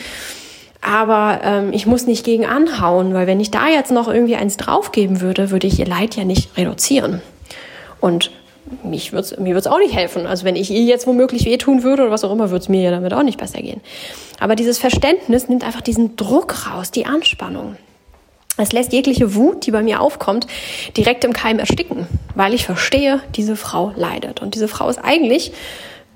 Aber 0.82 1.42
ähm, 1.44 1.74
ich 1.74 1.86
muss 1.86 2.06
nicht 2.06 2.24
gegen 2.24 2.46
anhauen, 2.46 3.14
weil 3.14 3.28
wenn 3.28 3.40
ich 3.40 3.52
da 3.52 3.68
jetzt 3.68 3.92
noch 3.92 4.08
irgendwie 4.08 4.36
eins 4.36 4.58
draufgeben 4.58 5.22
würde, 5.22 5.52
würde 5.52 5.68
ich 5.68 5.80
ihr 5.80 5.88
Leid 5.88 6.16
ja 6.16 6.24
nicht 6.24 6.56
reduzieren. 6.58 7.22
Und 8.00 8.32
mich 8.84 9.14
wird's, 9.14 9.38
mir 9.38 9.54
wird's 9.54 9.68
auch 9.68 9.80
nicht 9.80 9.96
helfen. 9.96 10.28
Also 10.28 10.46
wenn 10.46 10.56
ich 10.56 10.70
ihr 10.70 10.84
jetzt 10.84 11.08
womöglich 11.08 11.46
wehtun 11.46 11.84
würde 11.84 12.04
oder 12.04 12.12
was 12.12 12.24
auch 12.24 12.32
immer, 12.32 12.52
würde 12.52 12.64
es 12.64 12.70
mir 12.70 12.82
ja 12.82 12.92
damit 12.92 13.14
auch 13.14 13.24
nicht 13.24 13.40
besser 13.40 13.62
gehen. 13.62 13.82
Aber 14.40 14.56
dieses 14.56 14.78
Verständnis 14.78 15.50
nimmt 15.50 15.64
einfach 15.64 15.82
diesen 15.82 16.16
Druck 16.16 16.68
raus, 16.68 16.92
die 16.92 17.06
Anspannung. 17.06 17.78
Es 18.58 18.72
lässt 18.72 18.92
jegliche 18.92 19.36
Wut, 19.36 19.66
die 19.66 19.72
bei 19.72 19.84
mir 19.84 20.02
aufkommt, 20.02 20.48
direkt 20.96 21.24
im 21.24 21.34
Keim 21.34 21.60
ersticken, 21.60 22.08
weil 22.34 22.56
ich 22.56 22.66
verstehe, 22.66 23.22
diese 23.36 23.56
Frau 23.56 23.94
leidet. 23.96 24.42
Und 24.42 24.56
diese 24.56 24.68
Frau 24.68 24.90
ist 24.90 24.98
eigentlich 24.98 25.52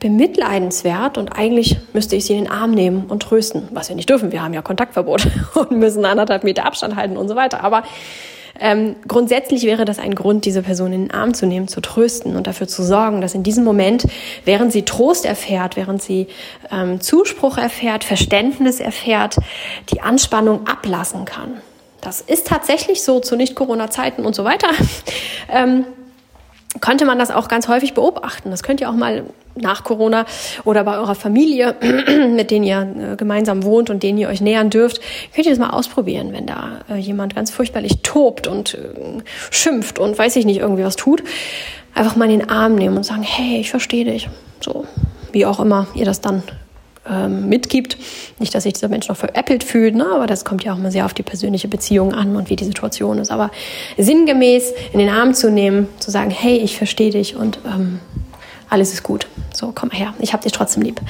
bemitleidenswert 0.02 1.18
und 1.18 1.38
eigentlich 1.38 1.78
müsste 1.94 2.16
ich 2.16 2.26
sie 2.26 2.34
in 2.34 2.46
den 2.46 2.52
Arm 2.52 2.72
nehmen 2.72 3.06
und 3.08 3.22
trösten, 3.22 3.70
was 3.72 3.88
wir 3.88 3.96
nicht 3.96 4.10
dürfen. 4.10 4.32
Wir 4.32 4.44
haben 4.44 4.54
ja 4.54 4.62
Kontaktverbot 4.62 5.28
und 5.56 5.72
müssen 5.72 6.04
anderthalb 6.04 6.44
Meter 6.44 6.66
Abstand 6.66 6.96
halten 6.98 7.16
und 7.16 7.30
so 7.30 7.36
weiter. 7.36 7.64
Aber 7.64 7.84
ähm, 8.60 8.96
grundsätzlich 9.08 9.64
wäre 9.64 9.86
das 9.86 10.00
ein 10.00 10.16
Grund, 10.16 10.46
diese 10.46 10.64
Person 10.64 10.92
in 10.92 11.04
den 11.04 11.12
Arm 11.12 11.36
zu 11.36 11.46
nehmen, 11.46 11.68
zu 11.68 11.82
trösten 11.82 12.36
und 12.36 12.48
dafür 12.48 12.68
zu 12.68 12.84
sorgen, 12.84 13.22
dass 13.22 13.36
in 13.36 13.44
diesem 13.44 13.64
Moment, 13.64 14.08
während 14.44 14.72
sie 14.72 14.84
Trost 14.84 15.24
erfährt, 15.24 15.78
während 15.78 16.02
sie 16.02 16.28
ähm, 16.72 17.00
Zuspruch 17.00 17.60
erfährt, 17.60 18.04
Verständnis 18.04 18.80
erfährt, 18.80 19.38
die 19.94 20.02
Anspannung 20.02 20.68
ablassen 20.68 21.26
kann. 21.26 21.62
Das 22.02 22.22
ist 22.22 22.48
tatsächlich 22.48 23.04
so 23.04 23.20
zu 23.20 23.36
Nicht-Corona-Zeiten 23.36 24.26
und 24.26 24.36
so 24.36 24.44
weiter. 24.44 24.70
ähm, 25.50 25.86
könnte 26.82 27.06
man 27.06 27.20
das 27.20 27.32
auch 27.32 27.48
ganz 27.48 27.68
häufig 27.68 27.94
beobachten. 27.94 28.52
Das 28.52 28.64
könnt 28.64 28.82
ihr 28.82 28.90
auch 28.90 28.96
mal 28.96 29.24
nach 29.56 29.84
Corona 29.84 30.26
oder 30.64 30.84
bei 30.84 30.98
eurer 30.98 31.16
Familie, 31.16 31.76
mit 32.36 32.52
denen 32.52 32.66
ihr 32.66 33.14
äh, 33.14 33.16
gemeinsam 33.16 33.64
wohnt 33.64 33.90
und 33.90 34.04
denen 34.04 34.18
ihr 34.18 34.30
euch 34.30 34.42
nähern 34.42 34.70
dürft, 34.70 35.02
könnt 35.34 35.46
ihr 35.46 35.52
das 35.52 35.60
mal 35.60 35.72
ausprobieren, 35.72 36.34
wenn 36.34 36.46
da 36.46 36.82
äh, 36.90 36.96
jemand 36.96 37.36
ganz 37.36 37.52
furchtbarlich 37.52 38.02
tobt 38.02 38.48
und 38.48 38.76
äh, 38.76 39.22
schimpft 39.50 40.00
und 40.00 40.18
weiß 40.18 40.36
ich 40.36 40.46
nicht, 40.46 40.60
irgendwie 40.60 40.84
was 40.84 40.96
tut. 40.96 41.24
Einfach 41.94 42.16
mal 42.16 42.30
in 42.30 42.40
den 42.40 42.50
Arm 42.50 42.76
nehmen 42.76 42.98
und 42.98 43.04
sagen, 43.04 43.24
hey, 43.24 43.60
ich 43.60 43.70
verstehe 43.70 44.06
dich. 44.06 44.30
So, 44.62 44.86
wie 45.32 45.46
auch 45.46 45.60
immer 45.60 45.88
ihr 45.94 46.06
das 46.06 46.22
dann 46.22 46.44
ähm, 47.10 47.50
mitgibt. 47.50 47.98
Nicht, 48.40 48.54
dass 48.54 48.64
sich 48.64 48.74
dieser 48.74 48.88
Mensch 48.88 49.08
noch 49.08 49.18
veräppelt 49.18 49.64
fühlt, 49.64 49.96
ne? 49.96 50.06
aber 50.14 50.28
das 50.28 50.46
kommt 50.46 50.64
ja 50.64 50.74
auch 50.74 50.78
immer 50.78 50.92
sehr 50.92 51.06
auf 51.06 51.14
die 51.14 51.24
persönliche 51.24 51.68
Beziehung 51.68 52.14
an 52.14 52.36
und 52.36 52.50
wie 52.50 52.56
die 52.56 52.66
Situation 52.66 53.18
ist. 53.18 53.32
Aber 53.32 53.52
sinngemäß 53.98 54.74
in 54.94 55.00
den 55.00 55.10
Arm 55.10 55.34
zu 55.34 55.50
nehmen, 55.50 55.88
zu 56.00 56.12
sagen, 56.12 56.30
hey, 56.30 56.58
ich 56.58 56.78
verstehe 56.78 57.12
dich 57.12 57.36
und 57.36 57.60
ähm, 57.66 58.00
alles 58.70 58.94
ist 58.94 59.04
gut. 59.04 59.28
So, 59.54 59.74
komm 59.76 59.92
her, 59.92 60.14
ich 60.20 60.32
habe 60.32 60.44
dich 60.44 60.54
trotzdem 60.54 60.82
lieb. 60.82 61.02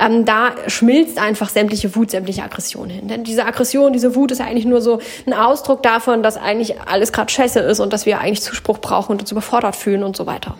Ähm, 0.00 0.24
da 0.24 0.50
schmilzt 0.66 1.18
einfach 1.18 1.48
sämtliche 1.48 1.94
Wut, 1.94 2.10
sämtliche 2.10 2.42
Aggression 2.42 2.90
hin. 2.90 3.06
Denn 3.06 3.22
diese 3.22 3.46
Aggression, 3.46 3.92
diese 3.92 4.16
Wut 4.16 4.32
ist 4.32 4.38
ja 4.38 4.46
eigentlich 4.46 4.64
nur 4.64 4.80
so 4.80 4.98
ein 5.24 5.32
Ausdruck 5.32 5.82
davon, 5.84 6.24
dass 6.24 6.36
eigentlich 6.36 6.80
alles 6.86 7.12
gerade 7.12 7.32
scheiße 7.32 7.60
ist 7.60 7.78
und 7.78 7.92
dass 7.92 8.04
wir 8.04 8.18
eigentlich 8.18 8.42
Zuspruch 8.42 8.78
brauchen 8.78 9.12
und 9.12 9.20
uns 9.20 9.30
überfordert 9.30 9.76
fühlen 9.76 10.02
und 10.02 10.16
so 10.16 10.26
weiter. 10.26 10.56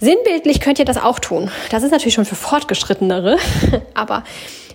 Sinnbildlich 0.00 0.60
könnt 0.60 0.78
ihr 0.78 0.86
das 0.86 0.96
auch 0.96 1.18
tun. 1.18 1.50
Das 1.70 1.82
ist 1.82 1.90
natürlich 1.90 2.14
schon 2.14 2.24
für 2.24 2.34
Fortgeschrittenere, 2.34 3.36
aber 3.94 4.24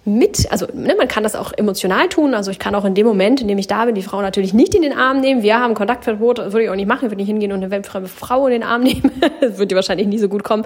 mit, 0.08 0.52
also 0.52 0.68
ne, 0.72 0.94
man 0.96 1.08
kann 1.08 1.24
das 1.24 1.36
auch 1.36 1.52
emotional 1.52 2.08
tun. 2.10 2.36
Also 2.36 2.52
ich 2.52 2.60
kann 2.60 2.76
auch 2.76 2.86
in 2.86 2.94
dem 2.94 3.08
Moment, 3.08 3.42
in 3.42 3.48
dem 3.48 3.58
ich 3.58 3.66
da 3.66 3.86
bin, 3.86 3.96
die 3.96 4.04
Frau 4.04 4.22
natürlich 4.22 4.54
nicht 4.54 4.76
in 4.76 4.84
den 4.84 4.94
Arm 4.94 5.20
nehmen. 5.20 5.42
Wir 5.42 5.60
haben 5.60 5.74
Kontaktverbot, 5.74 6.38
würde 6.38 6.64
ich 6.64 6.70
auch 6.70 6.76
nicht 6.76 6.88
machen. 6.88 7.06
Ich 7.06 7.12
würde 7.12 7.16
nicht 7.16 7.28
hingehen 7.28 7.52
und 7.52 7.64
eine 7.64 7.84
fremde 7.84 8.08
Frau 8.08 8.46
in 8.46 8.54
den 8.54 8.64
Arm 8.64 8.84
nehmen. 8.84 9.12
das 9.42 9.58
würde 9.58 9.74
wahrscheinlich 9.74 10.06
nie 10.06 10.20
so 10.20 10.30
gut 10.30 10.44
kommen. 10.44 10.64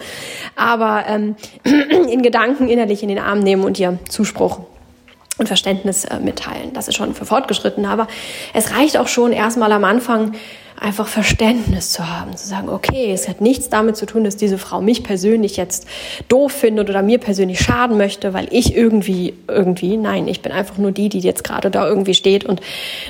Aber 0.58 1.06
ähm, 1.08 1.38
in 1.64 2.22
Gedanken 2.22 2.68
innerlich 2.68 3.02
in 3.02 3.08
den 3.08 3.20
Arm 3.20 3.40
nehmen 3.40 3.64
und 3.64 3.80
ihr 3.80 3.98
Zuspruch 4.10 4.60
und 5.38 5.48
Verständnis 5.48 6.04
äh, 6.04 6.20
mitteilen. 6.20 6.74
Das 6.74 6.90
ist 6.90 6.98
schon 6.98 7.14
für 7.14 7.26
Fortgeschritten. 7.26 7.86
Aber 7.86 8.08
es 8.54 8.76
reicht 8.76 8.98
auch 8.98 9.08
schon 9.08 9.32
erstmal 9.32 9.72
am 9.72 9.86
Anfang 9.86 10.34
einfach 10.80 11.08
Verständnis 11.08 11.92
zu 11.92 12.08
haben, 12.10 12.36
zu 12.38 12.48
sagen, 12.48 12.70
okay, 12.70 13.12
es 13.12 13.28
hat 13.28 13.42
nichts 13.42 13.70
damit 13.70 13.98
zu 13.98 14.06
tun, 14.06 14.24
dass 14.24 14.38
diese 14.38 14.58
Frau 14.58 14.82
mich 14.82 15.04
persönlich 15.04 15.58
jetzt 15.58 15.86
doof 16.30 16.54
findet 16.54 16.90
oder 16.90 17.02
mir 17.02 17.18
persönlich 17.20 17.60
schaden 17.60 17.98
möchte, 17.98 18.34
weil 18.34 18.48
ich 18.52 18.76
irgendwie, 18.76 19.34
irgendwie, 19.48 19.98
nein, 19.98 20.28
ich 20.28 20.42
bin 20.42 20.52
einfach 20.52 20.78
nur 20.78 20.92
die, 20.92 21.10
die 21.10 21.20
jetzt 21.20 21.44
gerade 21.44 21.70
da 21.70 21.86
irgendwie 21.86 22.14
steht 22.14 22.46
und 22.46 22.62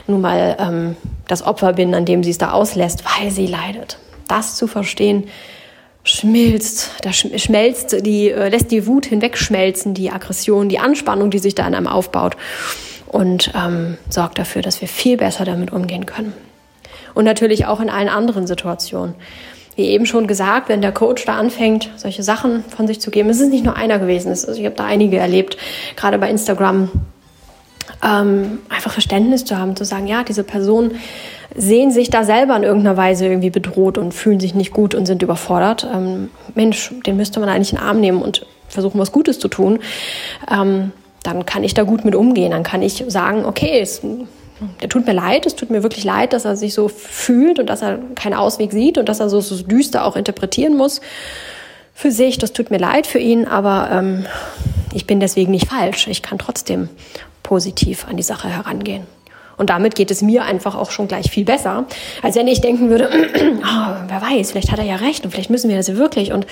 nun 0.07 0.21
mal 0.21 0.57
ähm, 0.59 0.95
das 1.27 1.45
Opfer 1.45 1.73
bin, 1.73 1.93
an 1.93 2.05
dem 2.05 2.23
sie 2.23 2.31
es 2.31 2.39
da 2.39 2.51
auslässt, 2.51 3.03
weil 3.05 3.29
sie 3.29 3.45
leidet. 3.45 3.99
Das 4.27 4.55
zu 4.55 4.65
verstehen, 4.65 5.25
schmilzt, 6.03 6.91
da 7.03 7.13
schmelzt 7.13 8.03
die, 8.03 8.31
äh, 8.31 8.49
lässt 8.49 8.71
die 8.71 8.87
Wut 8.87 9.05
hinwegschmelzen, 9.05 9.93
die 9.93 10.09
Aggression, 10.09 10.69
die 10.69 10.79
Anspannung, 10.79 11.29
die 11.29 11.39
sich 11.39 11.53
da 11.53 11.67
in 11.67 11.75
einem 11.75 11.87
aufbaut 11.87 12.35
und 13.05 13.51
ähm, 13.55 13.97
sorgt 14.09 14.39
dafür, 14.39 14.63
dass 14.63 14.81
wir 14.81 14.87
viel 14.87 15.17
besser 15.17 15.45
damit 15.45 15.71
umgehen 15.71 16.07
können 16.07 16.33
und 17.19 17.25
natürlich 17.25 17.65
auch 17.65 17.81
in 17.81 17.89
allen 17.89 18.07
anderen 18.07 18.47
Situationen. 18.47 19.13
Wie 19.75 19.87
eben 19.87 20.05
schon 20.05 20.25
gesagt, 20.25 20.69
wenn 20.69 20.81
der 20.81 20.93
Coach 20.93 21.25
da 21.25 21.37
anfängt, 21.37 21.89
solche 21.97 22.23
Sachen 22.23 22.63
von 22.63 22.87
sich 22.87 23.01
zu 23.01 23.11
geben, 23.11 23.29
es 23.29 23.41
ist 23.41 23.49
nicht 23.49 23.65
nur 23.65 23.75
einer 23.75 23.99
gewesen, 23.99 24.29
also 24.29 24.53
ich 24.53 24.63
habe 24.63 24.75
da 24.75 24.85
einige 24.85 25.17
erlebt, 25.17 25.57
gerade 25.97 26.17
bei 26.17 26.29
Instagram, 26.29 26.89
ähm, 28.01 28.59
einfach 28.69 28.93
Verständnis 28.93 29.43
zu 29.43 29.57
haben, 29.57 29.75
zu 29.75 29.83
sagen, 29.83 30.07
ja, 30.07 30.23
diese 30.23 30.45
Person 30.45 30.91
sehen 31.53 31.91
sich 31.91 32.09
da 32.09 32.23
selber 32.23 32.55
in 32.55 32.63
irgendeiner 32.63 32.95
Weise 32.95 33.25
irgendwie 33.25 33.49
bedroht 33.49 33.97
und 33.97 34.13
fühlen 34.13 34.39
sich 34.39 34.55
nicht 34.55 34.71
gut 34.71 34.95
und 34.95 35.05
sind 35.05 35.21
überfordert. 35.21 35.85
Ähm, 35.93 36.29
Mensch, 36.55 36.93
den 37.05 37.17
müsste 37.17 37.41
man 37.41 37.49
eigentlich 37.49 37.73
in 37.73 37.79
den 37.79 37.85
Arm 37.85 37.99
nehmen 37.99 38.21
und 38.21 38.45
versuchen, 38.69 38.97
was 38.97 39.11
Gutes 39.11 39.39
zu 39.39 39.49
tun. 39.49 39.79
Ähm, 40.49 40.93
dann 41.23 41.45
kann 41.45 41.65
ich 41.65 41.73
da 41.73 41.83
gut 41.83 42.05
mit 42.05 42.15
umgehen. 42.15 42.51
Dann 42.51 42.63
kann 42.63 42.81
ich 42.81 43.03
sagen, 43.09 43.43
okay, 43.43 43.81
es, 43.81 44.01
der 44.81 44.89
tut 44.89 45.05
mir 45.05 45.13
leid, 45.13 45.45
es 45.45 45.55
tut 45.55 45.69
mir 45.69 45.83
wirklich 45.83 46.03
leid, 46.03 46.33
dass 46.33 46.45
er 46.45 46.55
sich 46.55 46.73
so 46.73 46.87
fühlt 46.87 47.59
und 47.59 47.67
dass 47.67 47.81
er 47.81 47.99
keinen 48.15 48.33
Ausweg 48.33 48.71
sieht 48.71 48.97
und 48.97 49.07
dass 49.07 49.19
er 49.19 49.29
so, 49.29 49.39
so 49.41 49.63
düster 49.63 50.05
auch 50.05 50.15
interpretieren 50.15 50.75
muss 50.75 51.01
für 51.93 52.11
sich. 52.11 52.37
Das 52.37 52.53
tut 52.53 52.71
mir 52.71 52.77
leid 52.77 53.07
für 53.07 53.19
ihn, 53.19 53.45
aber 53.45 53.89
ähm, 53.91 54.25
ich 54.93 55.05
bin 55.05 55.19
deswegen 55.19 55.51
nicht 55.51 55.67
falsch. 55.67 56.07
Ich 56.07 56.21
kann 56.21 56.37
trotzdem 56.37 56.89
positiv 57.43 58.07
an 58.07 58.17
die 58.17 58.23
Sache 58.23 58.49
herangehen. 58.49 59.03
Und 59.59 59.69
damit 59.69 59.95
geht 59.95 60.09
es 60.09 60.21
mir 60.21 60.43
einfach 60.43 60.75
auch 60.75 60.89
schon 60.89 61.09
gleich 61.09 61.29
viel 61.29 61.43
besser, 61.43 61.85
als 62.21 62.37
wenn 62.37 62.47
ich 62.47 62.61
denken 62.61 62.89
würde, 62.89 63.09
oh, 63.11 63.93
wer 64.07 64.21
weiß, 64.21 64.51
vielleicht 64.51 64.71
hat 64.71 64.79
er 64.79 64.85
ja 64.85 64.95
recht 64.95 65.25
und 65.25 65.31
vielleicht 65.31 65.49
müssen 65.49 65.69
wir 65.69 65.75
das 65.75 65.87
ja 65.87 65.97
wirklich 65.97 66.31
und 66.31 66.47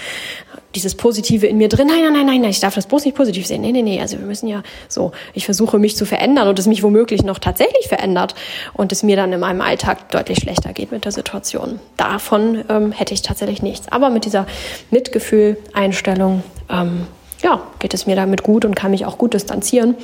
dieses 0.75 0.95
Positive 0.95 1.47
in 1.47 1.57
mir 1.57 1.69
drin, 1.69 1.87
nein, 1.87 2.01
nein, 2.03 2.13
nein, 2.13 2.25
nein, 2.25 2.41
nein, 2.41 2.49
ich 2.49 2.59
darf 2.59 2.75
das 2.75 2.87
bloß 2.87 3.05
nicht 3.05 3.15
positiv 3.15 3.47
sehen. 3.47 3.61
Nee, 3.61 3.71
nee, 3.71 3.81
nee, 3.81 4.01
also 4.01 4.19
wir 4.19 4.25
müssen 4.25 4.47
ja 4.47 4.63
so, 4.87 5.11
ich 5.33 5.45
versuche 5.45 5.79
mich 5.79 5.95
zu 5.95 6.05
verändern 6.05 6.47
und 6.47 6.59
es 6.59 6.67
mich 6.67 6.83
womöglich 6.83 7.23
noch 7.23 7.39
tatsächlich 7.39 7.87
verändert 7.87 8.35
und 8.73 8.91
es 8.91 9.01
mir 9.01 9.15
dann 9.15 9.31
in 9.33 9.39
meinem 9.39 9.61
Alltag 9.61 10.09
deutlich 10.11 10.39
schlechter 10.39 10.73
geht 10.73 10.91
mit 10.91 11.05
der 11.05 11.11
Situation. 11.11 11.79
Davon 11.95 12.63
ähm, 12.69 12.91
hätte 12.91 13.13
ich 13.13 13.21
tatsächlich 13.21 13.61
nichts. 13.61 13.91
Aber 13.91 14.09
mit 14.09 14.25
dieser 14.25 14.45
Mitgefühl-Einstellung, 14.91 16.43
ähm, 16.69 17.07
ja, 17.41 17.61
geht 17.79 17.93
es 17.93 18.05
mir 18.05 18.15
damit 18.15 18.43
gut 18.43 18.65
und 18.65 18.75
kann 18.75 18.91
mich 18.91 19.05
auch 19.05 19.17
gut 19.17 19.33
distanzieren. 19.33 19.95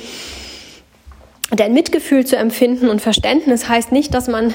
Denn 1.52 1.74
Mitgefühl 1.74 2.24
zu 2.24 2.36
empfinden 2.36 2.88
und 2.88 3.00
Verständnis 3.00 3.68
heißt 3.68 3.92
nicht, 3.92 4.14
dass 4.14 4.28
man 4.28 4.54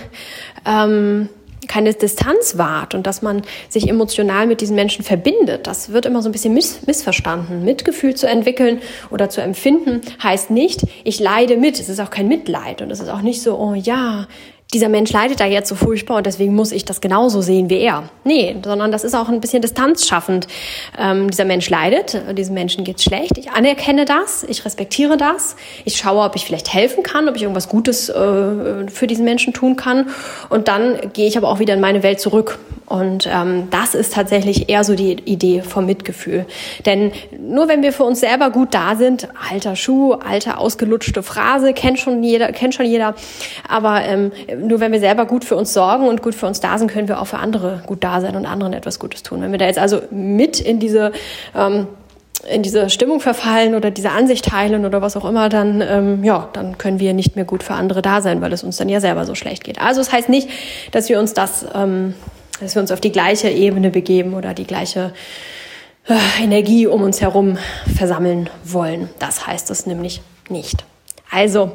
ähm, 0.65 1.29
keine 1.67 1.93
Distanz 1.93 2.57
wahrt 2.57 2.95
und 2.95 3.05
dass 3.05 3.21
man 3.21 3.41
sich 3.67 3.89
emotional 3.89 4.47
mit 4.47 4.61
diesen 4.61 4.75
Menschen 4.75 5.03
verbindet. 5.03 5.67
Das 5.67 5.91
wird 5.91 6.05
immer 6.05 6.21
so 6.21 6.29
ein 6.29 6.31
bisschen 6.31 6.53
miss 6.53 6.85
missverstanden. 6.87 7.63
Mitgefühl 7.63 8.15
zu 8.15 8.27
entwickeln 8.27 8.81
oder 9.09 9.29
zu 9.29 9.41
empfinden 9.41 10.01
heißt 10.21 10.49
nicht, 10.49 10.83
ich 11.03 11.19
leide 11.19 11.57
mit. 11.57 11.79
Es 11.79 11.89
ist 11.89 11.99
auch 11.99 12.09
kein 12.09 12.27
Mitleid 12.27 12.81
und 12.81 12.91
es 12.91 12.99
ist 12.99 13.09
auch 13.09 13.21
nicht 13.21 13.41
so, 13.41 13.57
oh 13.57 13.73
ja, 13.73 14.27
dieser 14.73 14.89
Mensch 14.89 15.11
leidet 15.11 15.39
da 15.39 15.45
jetzt 15.45 15.67
so 15.67 15.73
furchtbar 15.73 16.17
und 16.17 16.27
deswegen 16.27 16.53
muss 16.53 16.71
ich 16.71 16.85
das 16.85 17.01
genauso 17.01 17.41
sehen 17.41 17.71
wie 17.71 17.79
er. 17.79 18.03
Nee, 18.23 18.55
sondern 18.63 18.91
das 18.91 19.03
ist 19.03 19.15
auch 19.15 19.27
ein 19.27 19.41
bisschen 19.41 19.63
distanzschaffend. 19.63 20.47
Ähm, 20.95 21.31
dieser 21.31 21.45
Mensch 21.45 21.71
leidet, 21.71 22.21
diesem 22.37 22.53
Menschen 22.53 22.83
geht's 22.83 23.03
schlecht. 23.03 23.39
Ich 23.39 23.49
anerkenne 23.49 24.05
das, 24.05 24.43
ich 24.43 24.63
respektiere 24.65 25.17
das. 25.17 25.55
Ich 25.85 25.97
schaue, 25.97 26.23
ob 26.23 26.35
ich 26.35 26.45
vielleicht 26.45 26.71
helfen 26.71 27.01
kann, 27.01 27.27
ob 27.27 27.35
ich 27.35 27.41
irgendwas 27.41 27.67
Gutes 27.67 28.09
äh, 28.09 28.87
für 28.89 29.07
diesen 29.07 29.25
Menschen 29.25 29.53
tun 29.53 29.75
kann. 29.75 30.09
Und 30.49 30.67
dann 30.67 30.99
gehe 31.13 31.27
ich 31.27 31.35
aber 31.35 31.49
auch 31.49 31.57
wieder 31.57 31.73
in 31.73 31.81
meine 31.81 32.03
Welt 32.03 32.19
zurück. 32.19 32.59
Und 32.85 33.29
ähm, 33.31 33.67
das 33.69 33.93
ist 33.93 34.13
tatsächlich 34.13 34.67
eher 34.67 34.83
so 34.83 34.95
die 34.95 35.11
Idee 35.11 35.61
vom 35.61 35.85
Mitgefühl. 35.85 36.47
Denn 36.87 37.11
nur 37.39 37.67
wenn 37.67 37.83
wir 37.83 37.93
für 37.93 38.03
uns 38.03 38.19
selber 38.19 38.49
gut 38.49 38.73
da 38.73 38.95
sind, 38.95 39.27
alter 39.51 39.75
Schuh, 39.75 40.13
alte 40.13 40.57
ausgelutschte 40.57 41.21
Phrase, 41.21 41.73
kennt 41.73 41.99
schon 41.99 42.23
jeder, 42.23 42.51
kennt 42.51 42.73
schon 42.73 42.87
jeder. 42.87 43.13
Aber 43.67 44.03
ähm, 44.03 44.31
nur 44.67 44.79
wenn 44.79 44.91
wir 44.91 44.99
selber 44.99 45.25
gut 45.25 45.45
für 45.45 45.55
uns 45.55 45.73
sorgen 45.73 46.07
und 46.07 46.21
gut 46.21 46.35
für 46.35 46.47
uns 46.47 46.59
da 46.59 46.77
sind, 46.77 46.91
können 46.91 47.07
wir 47.07 47.21
auch 47.21 47.27
für 47.27 47.37
andere 47.37 47.81
gut 47.85 48.03
da 48.03 48.21
sein 48.21 48.35
und 48.35 48.45
anderen 48.45 48.73
etwas 48.73 48.99
Gutes 48.99 49.23
tun. 49.23 49.41
Wenn 49.41 49.51
wir 49.51 49.57
da 49.57 49.65
jetzt 49.65 49.79
also 49.79 50.01
mit 50.11 50.59
in 50.59 50.79
diese 50.79 51.11
ähm, 51.55 51.87
in 52.47 52.63
diese 52.63 52.89
Stimmung 52.89 53.19
verfallen 53.19 53.75
oder 53.75 53.91
diese 53.91 54.11
Ansicht 54.11 54.45
teilen 54.45 54.85
oder 54.85 55.01
was 55.01 55.17
auch 55.17 55.25
immer, 55.25 55.49
dann 55.49 55.81
ähm, 55.81 56.23
ja, 56.23 56.47
dann 56.53 56.77
können 56.77 56.99
wir 56.99 57.13
nicht 57.13 57.35
mehr 57.35 57.45
gut 57.45 57.63
für 57.63 57.73
andere 57.73 58.01
da 58.01 58.21
sein, 58.21 58.41
weil 58.41 58.53
es 58.53 58.63
uns 58.63 58.77
dann 58.77 58.87
ja 58.87 59.01
selber 59.01 59.25
so 59.25 59.35
schlecht 59.35 59.63
geht. 59.63 59.81
Also 59.81 59.99
es 59.99 60.07
das 60.07 60.15
heißt 60.15 60.29
nicht, 60.29 60.49
dass 60.91 61.09
wir 61.09 61.19
uns 61.19 61.33
das, 61.33 61.65
ähm, 61.75 62.13
dass 62.61 62.75
wir 62.75 62.81
uns 62.81 62.91
auf 62.91 63.01
die 63.01 63.11
gleiche 63.11 63.49
Ebene 63.49 63.89
begeben 63.89 64.33
oder 64.33 64.53
die 64.53 64.65
gleiche 64.65 65.13
äh, 66.07 66.43
Energie 66.43 66.87
um 66.87 67.01
uns 67.01 67.19
herum 67.21 67.57
versammeln 67.93 68.49
wollen. 68.63 69.09
Das 69.19 69.45
heißt 69.45 69.69
es 69.69 69.85
nämlich 69.85 70.21
nicht. 70.49 70.85
Also 71.29 71.73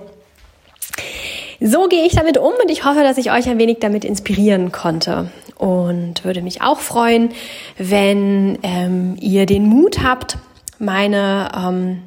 so 1.64 1.88
gehe 1.88 2.05
ich 2.05 2.14
damit 2.14 2.37
um 2.37 2.53
und 2.62 2.70
ich 2.70 2.85
hoffe, 2.85 3.03
dass 3.03 3.16
ich 3.16 3.33
euch 3.33 3.48
ein 3.48 3.59
wenig 3.59 3.79
damit 3.81 4.05
inspirieren 4.05 4.70
konnte. 4.70 5.31
Und 5.57 6.24
würde 6.24 6.42
mich 6.42 6.61
auch 6.61 6.81
freuen, 6.81 7.31
wenn 7.79 8.59
ähm, 8.62 9.16
ihr 9.18 9.46
den 9.46 9.66
Mut 9.66 10.03
habt, 10.03 10.37
meine 10.79 11.50
ähm, 11.57 12.03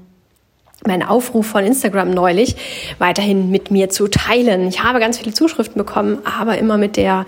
meinen 0.85 1.03
Aufruf 1.03 1.47
von 1.47 1.65
Instagram 1.65 2.11
neulich 2.11 2.55
weiterhin 2.99 3.49
mit 3.49 3.71
mir 3.71 3.89
zu 3.89 4.07
teilen. 4.07 4.67
Ich 4.67 4.83
habe 4.83 4.99
ganz 4.99 5.17
viele 5.17 5.33
Zuschriften 5.33 5.77
bekommen, 5.77 6.19
aber 6.39 6.59
immer 6.59 6.77
mit 6.77 6.95
der 6.95 7.25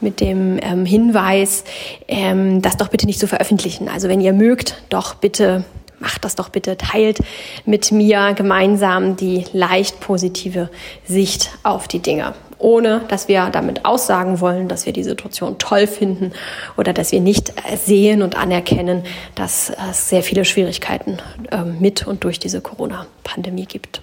mit 0.00 0.20
dem 0.20 0.58
ähm, 0.62 0.86
Hinweis, 0.86 1.64
ähm, 2.06 2.62
das 2.62 2.76
doch 2.76 2.88
bitte 2.88 3.06
nicht 3.06 3.18
zu 3.18 3.26
veröffentlichen. 3.26 3.88
Also 3.88 4.08
wenn 4.08 4.20
ihr 4.20 4.32
mögt, 4.32 4.82
doch 4.88 5.14
bitte 5.14 5.64
macht 6.02 6.24
das 6.24 6.34
doch 6.34 6.50
bitte, 6.50 6.76
teilt 6.76 7.20
mit 7.64 7.92
mir 7.92 8.34
gemeinsam 8.34 9.16
die 9.16 9.46
leicht 9.52 10.00
positive 10.00 10.68
Sicht 11.06 11.50
auf 11.62 11.88
die 11.88 12.00
Dinge. 12.00 12.34
Ohne 12.58 13.00
dass 13.08 13.26
wir 13.26 13.48
damit 13.50 13.84
aussagen 13.84 14.40
wollen, 14.40 14.68
dass 14.68 14.86
wir 14.86 14.92
die 14.92 15.02
Situation 15.02 15.58
toll 15.58 15.86
finden 15.86 16.32
oder 16.76 16.92
dass 16.92 17.10
wir 17.10 17.20
nicht 17.20 17.52
sehen 17.82 18.22
und 18.22 18.36
anerkennen, 18.36 19.02
dass 19.34 19.72
es 19.90 20.08
sehr 20.08 20.22
viele 20.22 20.44
Schwierigkeiten 20.44 21.18
ähm, 21.50 21.78
mit 21.80 22.06
und 22.06 22.22
durch 22.22 22.38
diese 22.38 22.60
Corona-Pandemie 22.60 23.66
gibt. 23.66 24.02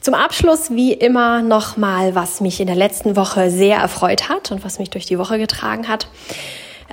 Zum 0.00 0.14
Abschluss 0.14 0.70
wie 0.70 0.92
immer 0.92 1.42
nochmal, 1.42 2.14
was 2.14 2.40
mich 2.40 2.60
in 2.60 2.66
der 2.66 2.76
letzten 2.76 3.14
Woche 3.14 3.50
sehr 3.50 3.78
erfreut 3.78 4.28
hat 4.28 4.50
und 4.50 4.64
was 4.64 4.78
mich 4.78 4.90
durch 4.90 5.06
die 5.06 5.18
Woche 5.18 5.38
getragen 5.38 5.86
hat. 5.86 6.08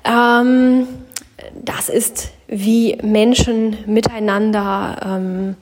Ähm, 0.03 0.87
das 1.63 1.89
ist, 1.89 2.31
wie 2.47 2.97
Menschen 3.01 3.77
miteinander 3.85 4.97
ähm, 5.03 5.55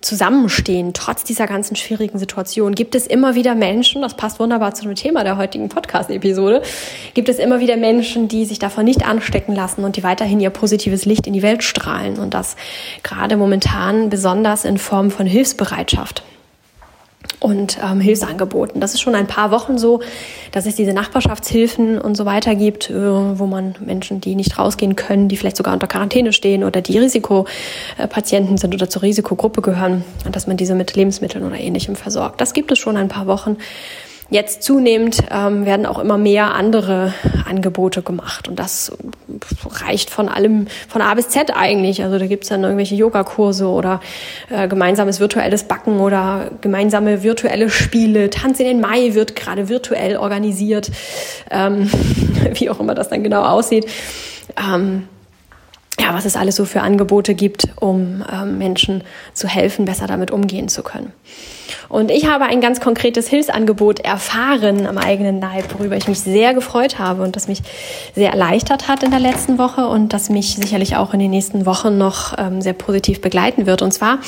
zusammenstehen, 0.00 0.92
trotz 0.94 1.24
dieser 1.24 1.46
ganzen 1.46 1.76
schwierigen 1.76 2.18
Situation, 2.18 2.74
gibt 2.74 2.94
es 2.94 3.06
immer 3.06 3.34
wieder 3.34 3.54
Menschen, 3.54 4.02
das 4.02 4.14
passt 4.14 4.40
wunderbar 4.40 4.74
zu 4.74 4.84
dem 4.84 4.94
Thema 4.94 5.24
der 5.24 5.36
heutigen 5.36 5.68
Podcast-Episode, 5.68 6.62
gibt 7.12 7.28
es 7.28 7.38
immer 7.38 7.60
wieder 7.60 7.76
Menschen, 7.76 8.28
die 8.28 8.44
sich 8.44 8.58
davon 8.58 8.84
nicht 8.84 9.04
anstecken 9.04 9.54
lassen 9.54 9.84
und 9.84 9.96
die 9.96 10.02
weiterhin 10.02 10.40
ihr 10.40 10.50
positives 10.50 11.04
Licht 11.04 11.26
in 11.26 11.32
die 11.32 11.42
Welt 11.42 11.62
strahlen 11.62 12.18
und 12.18 12.34
das 12.34 12.56
gerade 13.02 13.36
momentan 13.36 14.08
besonders 14.08 14.64
in 14.64 14.78
Form 14.78 15.10
von 15.10 15.26
Hilfsbereitschaft 15.26 16.22
und 17.40 17.78
ähm, 17.82 18.00
Hilfsangeboten. 18.00 18.80
Das 18.80 18.94
ist 18.94 19.00
schon 19.00 19.14
ein 19.14 19.26
paar 19.26 19.50
Wochen 19.50 19.78
so, 19.78 20.00
dass 20.52 20.66
es 20.66 20.76
diese 20.76 20.92
Nachbarschaftshilfen 20.92 21.98
und 21.98 22.14
so 22.14 22.26
weiter 22.26 22.54
gibt, 22.54 22.90
äh, 22.90 22.94
wo 22.94 23.46
man 23.46 23.74
Menschen, 23.80 24.20
die 24.20 24.34
nicht 24.34 24.58
rausgehen 24.58 24.94
können, 24.94 25.28
die 25.28 25.36
vielleicht 25.36 25.56
sogar 25.56 25.72
unter 25.72 25.86
Quarantäne 25.86 26.32
stehen 26.32 26.62
oder 26.62 26.82
die 26.82 26.98
Risikopatienten 26.98 28.58
sind 28.58 28.74
oder 28.74 28.90
zur 28.90 29.02
Risikogruppe 29.02 29.62
gehören, 29.62 30.04
dass 30.30 30.46
man 30.46 30.58
diese 30.58 30.74
mit 30.74 30.94
Lebensmitteln 30.94 31.44
oder 31.44 31.58
ähnlichem 31.58 31.96
versorgt. 31.96 32.40
Das 32.40 32.52
gibt 32.52 32.70
es 32.70 32.78
schon 32.78 32.96
ein 32.96 33.08
paar 33.08 33.26
Wochen. 33.26 33.56
Jetzt 34.30 34.62
zunehmend 34.62 35.24
ähm, 35.32 35.66
werden 35.66 35.86
auch 35.86 35.98
immer 35.98 36.16
mehr 36.16 36.54
andere 36.54 37.12
Angebote 37.48 38.00
gemacht 38.02 38.46
und 38.46 38.60
das 38.60 38.92
reicht 39.68 40.08
von 40.08 40.28
allem, 40.28 40.68
von 40.88 41.02
A 41.02 41.12
bis 41.14 41.30
Z 41.30 41.50
eigentlich. 41.52 42.04
Also 42.04 42.16
da 42.16 42.26
gibt's 42.26 42.48
dann 42.48 42.62
irgendwelche 42.62 42.94
Yogakurse 42.94 43.66
oder 43.66 44.00
äh, 44.48 44.68
gemeinsames 44.68 45.18
virtuelles 45.18 45.64
Backen 45.64 45.98
oder 45.98 46.52
gemeinsame 46.60 47.24
virtuelle 47.24 47.70
Spiele. 47.70 48.30
Tanz 48.30 48.60
in 48.60 48.66
den 48.66 48.80
Mai 48.80 49.14
wird 49.14 49.34
gerade 49.34 49.68
virtuell 49.68 50.16
organisiert, 50.16 50.92
ähm, 51.50 51.90
wie 52.54 52.70
auch 52.70 52.78
immer 52.78 52.94
das 52.94 53.08
dann 53.08 53.24
genau 53.24 53.42
aussieht. 53.42 53.86
Ähm, 54.56 55.08
ja, 55.98 56.14
was 56.14 56.24
es 56.24 56.36
alles 56.36 56.54
so 56.54 56.64
für 56.64 56.82
Angebote 56.82 57.34
gibt, 57.34 57.66
um 57.80 58.24
ähm, 58.32 58.58
Menschen 58.58 59.02
zu 59.34 59.48
helfen, 59.48 59.86
besser 59.86 60.06
damit 60.06 60.30
umgehen 60.30 60.68
zu 60.68 60.84
können. 60.84 61.12
Und 61.90 62.12
ich 62.12 62.28
habe 62.28 62.44
ein 62.44 62.60
ganz 62.60 62.80
konkretes 62.80 63.28
Hilfsangebot 63.28 63.98
erfahren 63.98 64.86
am 64.86 64.96
eigenen 64.96 65.40
Leib, 65.40 65.74
worüber 65.76 65.96
ich 65.96 66.06
mich 66.06 66.20
sehr 66.20 66.54
gefreut 66.54 67.00
habe 67.00 67.24
und 67.24 67.34
das 67.34 67.48
mich 67.48 67.62
sehr 68.14 68.30
erleichtert 68.30 68.86
hat 68.86 69.02
in 69.02 69.10
der 69.10 69.18
letzten 69.18 69.58
Woche 69.58 69.88
und 69.88 70.12
das 70.12 70.30
mich 70.30 70.54
sicherlich 70.54 70.94
auch 70.94 71.12
in 71.12 71.18
den 71.18 71.32
nächsten 71.32 71.66
Wochen 71.66 71.98
noch 71.98 72.38
ähm, 72.38 72.62
sehr 72.62 72.74
positiv 72.74 73.20
begleiten 73.20 73.66
wird. 73.66 73.82
Und 73.82 73.92
zwar 73.92 74.20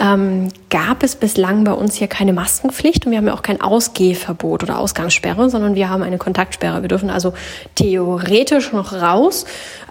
ähm, 0.00 0.48
gab 0.70 1.04
es 1.04 1.14
bislang 1.14 1.62
bei 1.62 1.72
uns 1.72 1.94
hier 1.94 2.08
keine 2.08 2.32
Maskenpflicht 2.32 3.06
und 3.06 3.12
wir 3.12 3.18
haben 3.18 3.28
ja 3.28 3.34
auch 3.34 3.42
kein 3.42 3.60
Ausgehverbot 3.60 4.64
oder 4.64 4.80
Ausgangssperre, 4.80 5.48
sondern 5.50 5.76
wir 5.76 5.88
haben 5.88 6.02
eine 6.02 6.18
Kontaktsperre. 6.18 6.82
Wir 6.82 6.88
dürfen 6.88 7.10
also 7.10 7.32
theoretisch 7.76 8.72
noch 8.72 8.92
raus, 8.92 9.44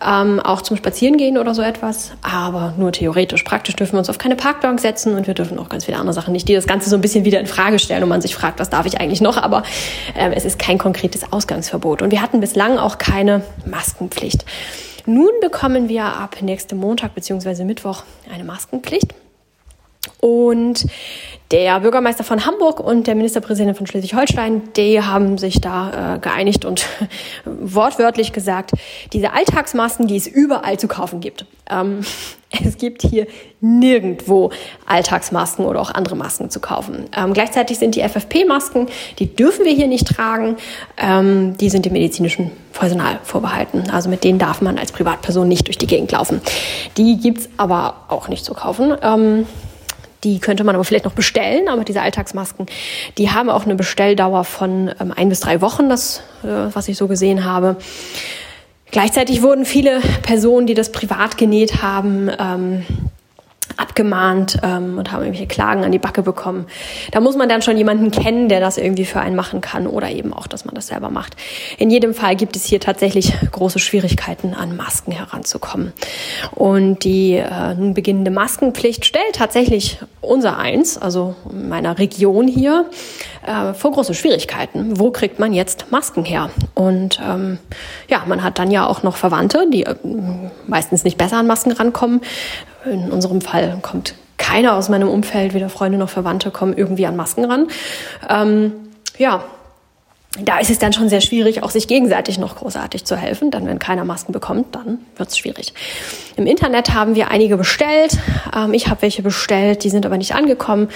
ähm, 0.06 0.42
auch 0.42 0.62
zum 0.62 0.76
Spazierengehen 0.76 1.38
oder 1.38 1.56
so 1.56 1.62
etwas, 1.62 2.12
aber 2.22 2.74
nur 2.78 2.92
theoretisch. 2.92 3.44
Praktisch 3.44 3.78
dürfen 3.78 3.94
wir 3.94 4.00
uns 4.00 4.10
auf 4.10 4.18
keine 4.18 4.36
Parkbank 4.36 4.82
setzen 4.82 5.16
und 5.16 5.26
wir 5.26 5.36
dürfen 5.36 5.58
auch 5.58 5.70
ganz 5.70 5.86
viele 5.86 5.98
andere 5.98 6.14
Sachen 6.14 6.34
nicht, 6.34 6.50
die 6.50 6.54
das 6.54 6.68
Ganze 6.68 6.90
so 6.90 6.97
ein 6.98 7.02
bisschen 7.02 7.26
wieder 7.26 7.40
in 7.40 7.48
Frage 7.48 7.80
stellen 7.80 8.04
und 8.04 8.10
man 8.10 8.22
sich 8.22 8.36
fragt, 8.36 8.60
was 8.60 8.70
darf 8.70 8.86
ich 8.86 9.00
eigentlich 9.00 9.22
noch? 9.22 9.38
Aber 9.38 9.64
ähm, 10.16 10.32
es 10.34 10.46
ist 10.46 10.60
kein 10.60 10.78
konkretes 10.78 11.32
Ausgangsverbot. 11.32 12.02
Und 12.02 12.12
wir 12.12 12.22
hatten 12.22 12.40
bislang 12.40 12.78
auch 12.78 12.98
keine 12.98 13.42
Maskenpflicht. 13.66 14.46
Nun 15.06 15.32
bekommen 15.42 15.88
wir 15.88 16.04
ab 16.04 16.38
nächstem 16.42 16.80
Montag 16.80 17.16
bzw. 17.16 17.64
Mittwoch 17.64 18.04
eine 18.34 18.44
Maskenpflicht. 18.44 19.14
Und 20.20 20.86
der 21.52 21.80
Bürgermeister 21.80 22.26
von 22.26 22.46
Hamburg 22.46 22.82
und 22.82 23.08
der 23.08 23.16
Ministerpräsident 23.16 23.78
von 23.78 23.88
Schleswig-Holstein, 23.88 24.74
die 24.76 25.02
haben 25.02 25.38
sich 25.38 25.62
da 25.62 26.16
äh, 26.16 26.20
geeinigt 26.20 26.66
und 26.66 26.86
wortwörtlich 27.46 28.34
gesagt, 28.34 28.72
diese 29.14 29.32
Alltagsmasken, 29.32 30.08
die 30.08 30.18
es 30.18 30.28
überall 30.28 30.78
zu 30.78 30.90
kaufen 30.90 31.22
gibt. 31.22 31.46
Ähm, 31.70 32.02
es 32.66 32.78
gibt 32.78 33.02
hier 33.02 33.28
nirgendwo 33.62 34.52
Alltagsmasken 34.88 35.66
oder 35.66 35.80
auch 35.80 35.92
andere 35.92 36.18
Masken 36.18 36.50
zu 36.50 36.60
kaufen. 36.60 37.06
Ähm, 37.16 37.34
gleichzeitig 37.34 37.78
sind 37.78 37.96
die 37.96 38.02
FFP-Masken, 38.02 38.88
die 39.20 39.34
dürfen 39.34 39.64
wir 39.64 39.72
hier 39.72 39.88
nicht 39.88 40.08
tragen, 40.08 40.58
ähm, 40.98 41.56
die 41.58 41.70
sind 41.70 41.86
dem 41.86 41.94
medizinischen 41.94 42.52
Personal 42.74 43.20
vorbehalten. 43.24 43.90
Also 43.92 44.10
mit 44.10 44.26
denen 44.26 44.38
darf 44.38 44.62
man 44.62 44.78
als 44.78 44.92
Privatperson 44.92 45.48
nicht 45.48 45.68
durch 45.68 45.78
die 45.78 45.88
Gegend 45.88 46.12
laufen. 46.12 46.42
Die 46.98 47.18
gibt's 47.18 47.48
aber 47.56 48.02
auch 48.10 48.28
nicht 48.28 48.44
zu 48.44 48.54
kaufen. 48.54 48.96
Die 50.24 50.40
könnte 50.40 50.64
man 50.64 50.76
aber 50.76 50.84
vielleicht 50.84 51.06
noch 51.06 51.14
bestellen, 51.14 51.68
aber 51.68 51.84
diese 51.84 52.02
Alltagsmasken, 52.02 52.66
die 53.18 53.30
haben 53.30 53.50
auch 53.50 53.66
eine 53.66 53.76
Bestelldauer 53.76 54.44
von 54.44 54.92
ähm, 55.00 55.14
ein 55.16 55.30
bis 55.30 55.40
drei 55.40 55.62
Wochen, 55.62 55.90
das, 55.90 56.22
äh, 56.44 56.48
was 56.74 56.88
ich 56.88 56.98
so 56.98 57.08
gesehen 57.08 57.46
habe. 57.46 57.78
Gleichzeitig 58.92 59.42
wurden 59.42 59.66
viele 59.66 60.00
Personen, 60.24 60.66
die 60.66 60.74
das 60.74 60.92
privat 60.92 61.38
genäht 61.38 61.82
haben, 61.82 62.32
ähm, 62.40 62.86
abgemahnt 63.76 64.60
ähm, 64.64 64.98
und 64.98 65.12
haben 65.12 65.22
irgendwelche 65.22 65.48
Klagen 65.48 65.84
an 65.84 65.92
die 65.92 66.00
Backe 66.00 66.22
bekommen. 66.22 66.68
Da 67.12 67.20
muss 67.20 67.36
man 67.36 67.50
dann 67.50 67.62
schon 67.62 67.78
jemanden 67.78 68.12
kennen, 68.12 68.50
der 68.50 68.60
das 68.60 68.78
irgendwie 68.78 69.06
für 69.06 69.20
einen 69.20 69.36
machen 69.36 69.62
kann 69.62 69.88
oder 69.88 70.10
eben 70.10 70.34
auch, 70.34 70.48
dass 70.48 70.66
man 70.66 70.76
das 70.76 70.88
selber 70.88 71.10
macht. 71.10 71.36
In 71.78 71.90
jedem 71.90 72.14
Fall 72.14 72.36
gibt 72.36 72.56
es 72.56 72.66
hier 72.66 72.80
tatsächlich 72.80 73.34
große 73.52 73.80
Schwierigkeiten, 73.80 74.54
an 74.54 74.76
Masken 74.76 75.12
heranzukommen. 75.12 75.94
Und 76.52 77.04
die 77.04 77.34
äh, 77.34 77.74
nun 77.76 77.94
beginnende 77.94 78.32
Maskenpflicht 78.32 79.06
stellt 79.06 79.36
tatsächlich 79.36 80.00
unser 80.22 80.58
Eins, 80.58 80.98
also 80.98 81.36
meiner 81.52 82.00
Region 82.00 82.48
hier, 82.48 82.86
äh, 83.48 83.74
vor 83.74 83.92
große 83.92 84.14
Schwierigkeiten. 84.14 85.00
Wo 85.00 85.12
kriegt 85.12 85.40
man 85.40 85.54
jetzt 85.54 85.92
Masken 85.92 86.26
her? 86.26 86.50
Und 86.76 87.20
ähm, 87.28 87.58
ja, 88.08 88.24
man 88.28 88.44
hat 88.44 88.60
dann 88.60 88.70
ja 88.70 88.86
auch 88.86 89.02
noch 89.02 89.16
Verwandte, 89.16 89.68
die 89.72 89.86
äh, 89.86 89.96
meistens 90.68 91.04
nicht 91.04 91.18
besser 91.18 91.38
an 91.38 91.48
Masken 91.48 91.72
rankommen 91.72 92.22
in 92.86 93.12
unserem 93.12 93.42
Fall 93.42 93.80
kommt 93.82 94.16
keiner 94.38 94.76
aus 94.76 94.88
meinem 94.88 95.10
Umfeld, 95.10 95.54
weder 95.54 95.70
Freunde 95.70 95.98
noch 95.98 96.10
Verwandte, 96.10 96.52
kommen 96.52 96.78
irgendwie 96.78 97.06
an 97.08 97.16
Masken 97.16 97.46
ran. 97.46 97.68
Ähm, 98.30 98.72
ja, 99.18 99.44
da 100.40 100.60
ist 100.60 100.70
es 100.70 100.78
dann 100.78 100.94
schon 100.94 101.10
sehr 101.10 101.22
schwierig, 101.22 101.64
auch 101.64 101.72
sich 101.72 101.88
gegenseitig 101.88 102.38
noch 102.38 102.58
großartig 102.58 103.06
zu 103.06 103.16
helfen. 103.16 103.50
Dann, 103.50 103.66
wenn 103.66 103.80
keiner 103.80 104.06
Masken 104.06 104.34
bekommt, 104.34 104.76
dann 104.76 105.00
wird 105.16 105.30
es 105.30 105.38
schwierig. 105.38 105.74
Im 106.36 106.46
Internet 106.46 106.94
haben 106.94 107.16
wir 107.16 107.32
einige 107.32 107.58
bestellt. 107.58 108.18
Ähm, 108.56 108.74
ich 108.74 108.88
habe 108.88 109.02
welche 109.02 109.24
bestellt, 109.24 109.84
die 109.84 109.90
sind 109.90 110.06
aber 110.06 110.18
nicht 110.18 110.36
angekommen. 110.36 110.90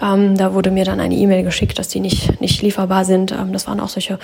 Ähm, 0.00 0.36
da 0.36 0.54
wurde 0.54 0.70
mir 0.70 0.84
dann 0.84 1.00
eine 1.00 1.14
E-Mail 1.14 1.42
geschickt, 1.42 1.78
dass 1.78 1.88
die 1.88 1.98
nicht, 1.98 2.40
nicht 2.40 2.62
lieferbar 2.62 3.04
sind. 3.04 3.32
Ähm, 3.32 3.52
das 3.52 3.66
waren 3.66 3.80
auch 3.80 3.88
solche 3.88 4.18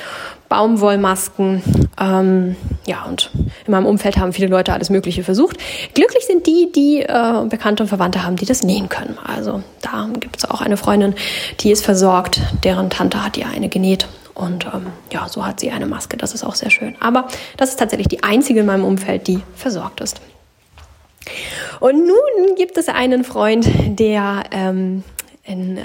Baumwollmasken. 0.48 1.62
Ähm, 1.98 2.56
ja, 2.86 3.04
und 3.08 3.30
in 3.66 3.72
meinem 3.72 3.86
Umfeld 3.86 4.18
haben 4.18 4.32
viele 4.32 4.48
Leute 4.48 4.72
alles 4.72 4.90
Mögliche 4.90 5.24
versucht. 5.24 5.56
Glücklich 5.94 6.26
sind 6.26 6.46
die, 6.46 6.70
die 6.70 7.00
äh, 7.00 7.44
Bekannte 7.48 7.82
und 7.82 7.88
Verwandte 7.88 8.24
haben, 8.24 8.36
die 8.36 8.46
das 8.46 8.62
nähen 8.62 8.88
können. 8.88 9.18
Also 9.24 9.62
da 9.82 10.08
gibt 10.20 10.36
es 10.36 10.44
auch 10.48 10.60
eine 10.60 10.76
Freundin, 10.76 11.14
die 11.60 11.72
ist 11.72 11.84
versorgt. 11.84 12.40
Deren 12.62 12.90
Tante 12.90 13.24
hat 13.24 13.36
ihr 13.36 13.46
eine 13.48 13.68
genäht. 13.68 14.06
Und 14.40 14.64
ähm, 14.66 14.86
ja, 15.12 15.28
so 15.28 15.44
hat 15.44 15.60
sie 15.60 15.70
eine 15.70 15.86
Maske. 15.86 16.16
Das 16.16 16.32
ist 16.34 16.44
auch 16.44 16.54
sehr 16.54 16.70
schön. 16.70 16.96
Aber 17.00 17.28
das 17.56 17.70
ist 17.70 17.78
tatsächlich 17.78 18.08
die 18.08 18.22
einzige 18.22 18.60
in 18.60 18.66
meinem 18.66 18.84
Umfeld, 18.84 19.26
die 19.26 19.40
versorgt 19.54 20.00
ist. 20.00 20.20
Und 21.80 22.06
nun 22.06 22.54
gibt 22.56 22.78
es 22.78 22.88
einen 22.88 23.24
Freund, 23.24 23.68
der 23.98 24.44
ähm, 24.50 25.04
in, 25.44 25.76
äh, 25.76 25.82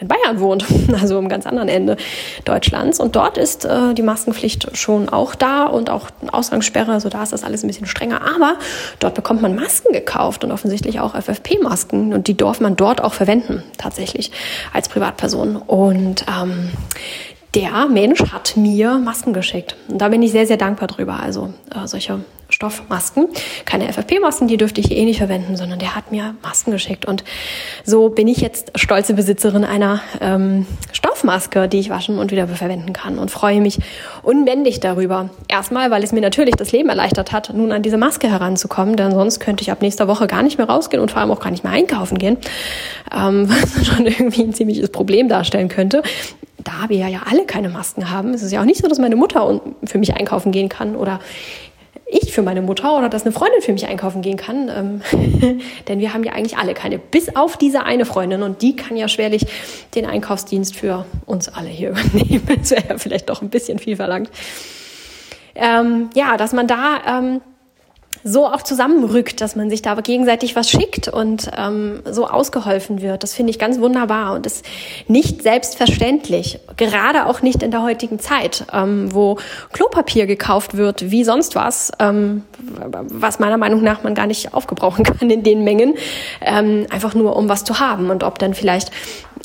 in 0.00 0.08
Bayern 0.08 0.40
wohnt, 0.40 0.64
also 1.00 1.18
am 1.18 1.28
ganz 1.28 1.46
anderen 1.46 1.68
Ende 1.68 1.98
Deutschlands. 2.46 2.98
Und 2.98 3.14
dort 3.14 3.36
ist 3.36 3.66
äh, 3.66 3.92
die 3.92 4.02
Maskenpflicht 4.02 4.74
schon 4.74 5.10
auch 5.10 5.34
da 5.34 5.66
und 5.66 5.90
auch 5.90 6.08
eine 6.22 6.32
Ausgangssperre. 6.32 6.92
Also 6.92 7.10
da 7.10 7.22
ist 7.22 7.34
das 7.34 7.44
alles 7.44 7.62
ein 7.62 7.66
bisschen 7.66 7.86
strenger. 7.86 8.22
Aber 8.22 8.56
dort 9.00 9.14
bekommt 9.14 9.42
man 9.42 9.54
Masken 9.54 9.92
gekauft 9.92 10.44
und 10.44 10.52
offensichtlich 10.52 11.00
auch 11.00 11.14
FFP-Masken. 11.14 12.14
Und 12.14 12.26
die 12.26 12.36
darf 12.36 12.60
man 12.60 12.74
dort 12.74 13.02
auch 13.02 13.12
verwenden, 13.12 13.62
tatsächlich, 13.76 14.32
als 14.72 14.88
Privatperson. 14.88 15.56
Und 15.56 16.24
ähm, 16.26 16.70
der 17.54 17.86
Mensch 17.86 18.20
hat 18.32 18.56
mir 18.56 18.98
Masken 18.98 19.32
geschickt. 19.32 19.76
Und 19.88 19.98
da 19.98 20.08
bin 20.08 20.22
ich 20.22 20.32
sehr, 20.32 20.46
sehr 20.46 20.56
dankbar 20.56 20.88
drüber. 20.88 21.20
Also 21.20 21.52
äh, 21.74 21.86
solche 21.86 22.20
Stoffmasken, 22.48 23.28
keine 23.64 23.90
FFP-Masken, 23.90 24.46
die 24.46 24.56
dürfte 24.56 24.80
ich 24.80 24.90
eh 24.90 25.04
nicht 25.04 25.18
verwenden, 25.18 25.56
sondern 25.56 25.78
der 25.78 25.96
hat 25.96 26.12
mir 26.12 26.34
Masken 26.42 26.70
geschickt. 26.70 27.06
Und 27.06 27.24
so 27.84 28.10
bin 28.10 28.28
ich 28.28 28.38
jetzt 28.38 28.72
stolze 28.78 29.14
Besitzerin 29.14 29.64
einer 29.64 30.00
ähm, 30.20 30.66
Stoffmaske, 30.92 31.68
die 31.68 31.78
ich 31.78 31.90
waschen 31.90 32.18
und 32.18 32.30
wieder 32.30 32.46
verwenden 32.48 32.92
kann 32.92 33.18
und 33.18 33.30
freue 33.30 33.60
mich 33.60 33.78
unbändig 34.22 34.80
darüber. 34.80 35.30
Erstmal, 35.48 35.90
weil 35.90 36.02
es 36.02 36.12
mir 36.12 36.20
natürlich 36.20 36.56
das 36.56 36.72
Leben 36.72 36.90
erleichtert 36.90 37.32
hat, 37.32 37.52
nun 37.54 37.72
an 37.72 37.82
diese 37.82 37.96
Maske 37.96 38.30
heranzukommen, 38.30 38.96
denn 38.96 39.12
sonst 39.12 39.40
könnte 39.40 39.62
ich 39.62 39.70
ab 39.70 39.80
nächster 39.80 40.06
Woche 40.06 40.26
gar 40.26 40.42
nicht 40.42 40.58
mehr 40.58 40.68
rausgehen 40.68 41.02
und 41.02 41.10
vor 41.10 41.20
allem 41.20 41.30
auch 41.30 41.40
gar 41.40 41.50
nicht 41.50 41.64
mehr 41.64 41.72
einkaufen 41.72 42.18
gehen, 42.18 42.36
ähm, 43.14 43.48
was 43.76 43.86
schon 43.86 44.06
irgendwie 44.06 44.42
ein 44.42 44.54
ziemliches 44.54 44.90
Problem 44.90 45.28
darstellen 45.28 45.68
könnte 45.68 46.02
da 46.64 46.88
wir 46.88 47.08
ja 47.08 47.22
alle 47.28 47.44
keine 47.44 47.68
Masken 47.68 48.10
haben, 48.10 48.34
ist 48.34 48.42
es 48.42 48.52
ja 48.52 48.60
auch 48.60 48.64
nicht 48.64 48.80
so, 48.80 48.88
dass 48.88 48.98
meine 48.98 49.16
Mutter 49.16 49.60
für 49.84 49.98
mich 49.98 50.14
einkaufen 50.14 50.52
gehen 50.52 50.68
kann 50.68 50.96
oder 50.96 51.20
ich 52.12 52.32
für 52.32 52.42
meine 52.42 52.60
Mutter 52.60 52.96
oder 52.96 53.08
dass 53.08 53.22
eine 53.22 53.32
Freundin 53.32 53.62
für 53.62 53.72
mich 53.72 53.86
einkaufen 53.86 54.22
gehen 54.22 54.36
kann. 54.36 55.02
Ähm, 55.12 55.60
denn 55.88 55.98
wir 55.98 56.12
haben 56.12 56.24
ja 56.24 56.32
eigentlich 56.32 56.58
alle 56.58 56.74
keine, 56.74 56.98
bis 56.98 57.34
auf 57.34 57.56
diese 57.56 57.84
eine 57.84 58.04
Freundin 58.04 58.42
und 58.42 58.62
die 58.62 58.76
kann 58.76 58.96
ja 58.96 59.08
schwerlich 59.08 59.46
den 59.94 60.04
Einkaufsdienst 60.04 60.76
für 60.76 61.06
uns 61.26 61.48
alle 61.48 61.68
hier 61.68 61.90
übernehmen. 62.12 62.46
Das 62.58 62.70
wäre 62.70 62.84
ja 62.90 62.98
vielleicht 62.98 63.30
doch 63.30 63.40
ein 63.40 63.48
bisschen 63.48 63.78
viel 63.78 63.96
verlangt. 63.96 64.30
Ähm, 65.54 66.10
ja, 66.14 66.36
dass 66.36 66.52
man 66.52 66.66
da 66.66 67.00
ähm, 67.06 67.40
so 68.24 68.46
auch 68.46 68.62
zusammenrückt, 68.62 69.40
dass 69.40 69.56
man 69.56 69.70
sich 69.70 69.82
da 69.82 69.94
gegenseitig 69.94 70.54
was 70.56 70.70
schickt 70.70 71.08
und 71.08 71.50
ähm, 71.56 72.02
so 72.10 72.26
ausgeholfen 72.26 73.02
wird. 73.02 73.22
Das 73.22 73.34
finde 73.34 73.50
ich 73.50 73.58
ganz 73.58 73.80
wunderbar 73.80 74.34
und 74.34 74.46
ist 74.46 74.64
nicht 75.08 75.42
selbstverständlich, 75.42 76.60
gerade 76.76 77.26
auch 77.26 77.42
nicht 77.42 77.62
in 77.62 77.70
der 77.70 77.82
heutigen 77.82 78.18
Zeit, 78.18 78.66
ähm, 78.72 79.12
wo 79.12 79.38
Klopapier 79.72 80.26
gekauft 80.26 80.76
wird 80.76 81.10
wie 81.10 81.24
sonst 81.24 81.56
was, 81.56 81.90
ähm, 81.98 82.44
was 82.58 83.38
meiner 83.38 83.58
Meinung 83.58 83.82
nach 83.82 84.02
man 84.02 84.14
gar 84.14 84.26
nicht 84.26 84.54
aufgebrauchen 84.54 85.04
kann 85.04 85.30
in 85.30 85.42
den 85.42 85.64
Mengen, 85.64 85.94
ähm, 86.40 86.86
einfach 86.90 87.14
nur 87.14 87.36
um 87.36 87.48
was 87.48 87.64
zu 87.64 87.80
haben 87.80 88.10
und 88.10 88.22
ob 88.24 88.38
dann 88.38 88.54
vielleicht 88.54 88.90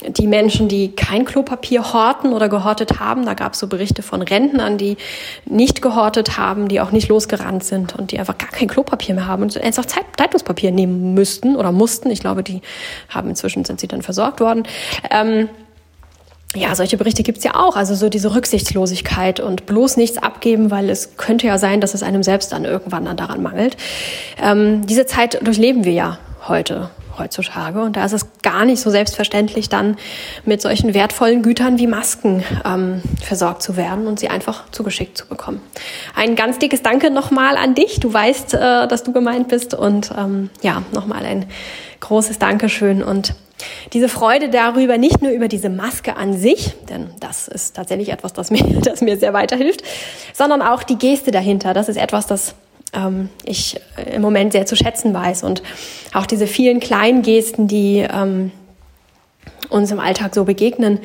die 0.06 0.28
Menschen, 0.28 0.68
die 0.68 0.96
kein 0.96 1.26
Klopapier 1.26 1.94
horten 1.94 2.34
oder 2.34 2.50
gehortet 2.50 3.00
haben. 3.00 3.26
Da 3.26 3.34
gab 3.34 3.54
es 3.54 3.60
so 3.60 3.68
Berichte 3.68 4.02
von 4.02 4.22
Rentnern, 4.22 4.78
die 4.78 4.98
nicht 5.46 5.82
gehortet 5.82 6.38
haben, 6.38 6.68
die 6.68 6.82
auch 6.82 6.92
nicht 6.92 7.10
losgerannt 7.10 7.64
sind 7.64 7.96
und 7.96 8.12
die 8.12 8.20
einfach 8.20 8.38
gar 8.38 8.50
kein 8.50 8.68
Klopapier 8.68 9.16
mehr 9.16 9.28
haben 9.28 9.44
und 9.44 9.58
einfach 9.62 9.86
Zeitungspapier 9.86 10.72
nehmen 10.72 11.14
müssten 11.14 11.56
oder 11.56 11.72
mussten. 11.72 12.12
Ich 12.12 12.20
glaube, 12.20 12.44
die 12.44 12.62
haben 13.10 13.30
inzwischen 13.30 13.66
sind 13.66 13.80
sie 13.80 13.88
dann 13.88 14.02
versorgt 14.02 14.40
worden. 14.40 14.64
Ähm, 15.10 15.50
ja, 16.56 16.74
solche 16.76 16.98
Berichte 16.98 17.24
gibt's 17.24 17.44
ja 17.44 17.56
auch. 17.56 17.76
Also 17.76 17.94
so 17.94 18.10
diese 18.10 18.34
Rücksichtslosigkeit 18.34 19.40
und 19.40 19.66
bloß 19.66 19.98
nichts 19.98 20.18
abgeben, 20.18 20.72
weil 20.72 20.90
es 20.90 21.18
könnte 21.18 21.48
ja 21.48 21.58
sein, 21.58 21.82
dass 21.82 21.94
es 21.94 22.04
einem 22.04 22.24
selbst 22.24 22.52
dann 22.52 22.66
irgendwann 22.66 23.06
dann 23.06 23.18
daran 23.18 23.42
mangelt. 23.42 23.78
Ähm, 24.42 24.86
diese 24.86 25.06
Zeit 25.06 25.46
durchleben 25.46 25.84
wir 25.84 25.94
ja 25.94 26.20
heute 26.48 26.90
heutzutage. 27.20 27.82
Und 27.82 27.96
da 27.96 28.06
ist 28.06 28.14
es 28.14 28.28
gar 28.42 28.66
nicht 28.66 28.82
so 28.82 28.90
selbstverständlich, 28.90 29.70
dann 29.70 29.98
mit 30.46 30.62
solchen 30.62 30.94
wertvollen 30.94 31.42
Gütern 31.42 31.78
wie 31.78 31.88
Masken 31.88 32.44
ähm, 32.66 33.02
versorgt 33.22 33.62
zu 33.62 33.78
werden 33.78 34.08
und 34.08 34.20
sie 34.20 34.30
einfach 34.30 34.70
zugeschickt 34.72 35.18
zu 35.18 35.28
bekommen. 35.28 35.62
Ein 36.16 36.36
ganz 36.36 36.60
dickes 36.60 36.82
Danke 36.82 37.12
nochmal 37.12 37.58
an 37.58 37.76
dich. 37.76 38.00
Du 38.00 38.14
weißt, 38.14 38.54
äh, 38.54 38.88
dass 38.88 39.04
du 39.04 39.12
gemeint 39.14 39.48
bist. 39.48 39.74
Und 39.74 40.12
ähm, 40.18 40.50
ja, 40.62 40.84
nochmal 40.94 41.26
ein 41.26 41.46
großes 42.00 42.40
Dankeschön 42.40 43.04
und 43.04 43.34
diese 43.94 44.10
Freude 44.10 44.50
darüber, 44.50 44.98
nicht 44.98 45.22
nur 45.22 45.32
über 45.32 45.48
diese 45.48 45.70
Maske 45.70 46.16
an 46.16 46.34
sich, 46.34 46.74
denn 46.90 47.10
das 47.20 47.48
ist 47.48 47.76
tatsächlich 47.76 48.10
etwas, 48.10 48.34
das 48.34 48.52
mir, 48.52 48.64
das 48.84 49.02
mir 49.02 49.18
sehr 49.18 49.34
weiterhilft, 49.34 49.82
sondern 50.34 50.62
auch 50.62 50.84
die 50.84 50.98
Geste 50.98 51.32
dahinter. 51.32 51.74
Das 51.74 51.90
ist 51.90 51.98
etwas, 51.98 52.28
das 52.28 52.56
ähm, 52.94 53.30
ich 53.44 53.80
im 54.14 54.22
Moment 54.22 54.54
sehr 54.54 54.66
zu 54.66 54.76
schätzen 54.76 55.14
weiß. 55.14 55.44
Und 55.44 55.64
auch 56.14 56.26
diese 56.26 56.48
vielen 56.48 56.80
kleinen 56.80 57.22
Gesten, 57.22 57.68
die 57.68 58.06
ähm, 58.10 58.52
uns 59.70 59.92
im 59.92 60.00
Alltag 60.00 60.34
so 60.36 60.46
begegnen, 60.46 61.00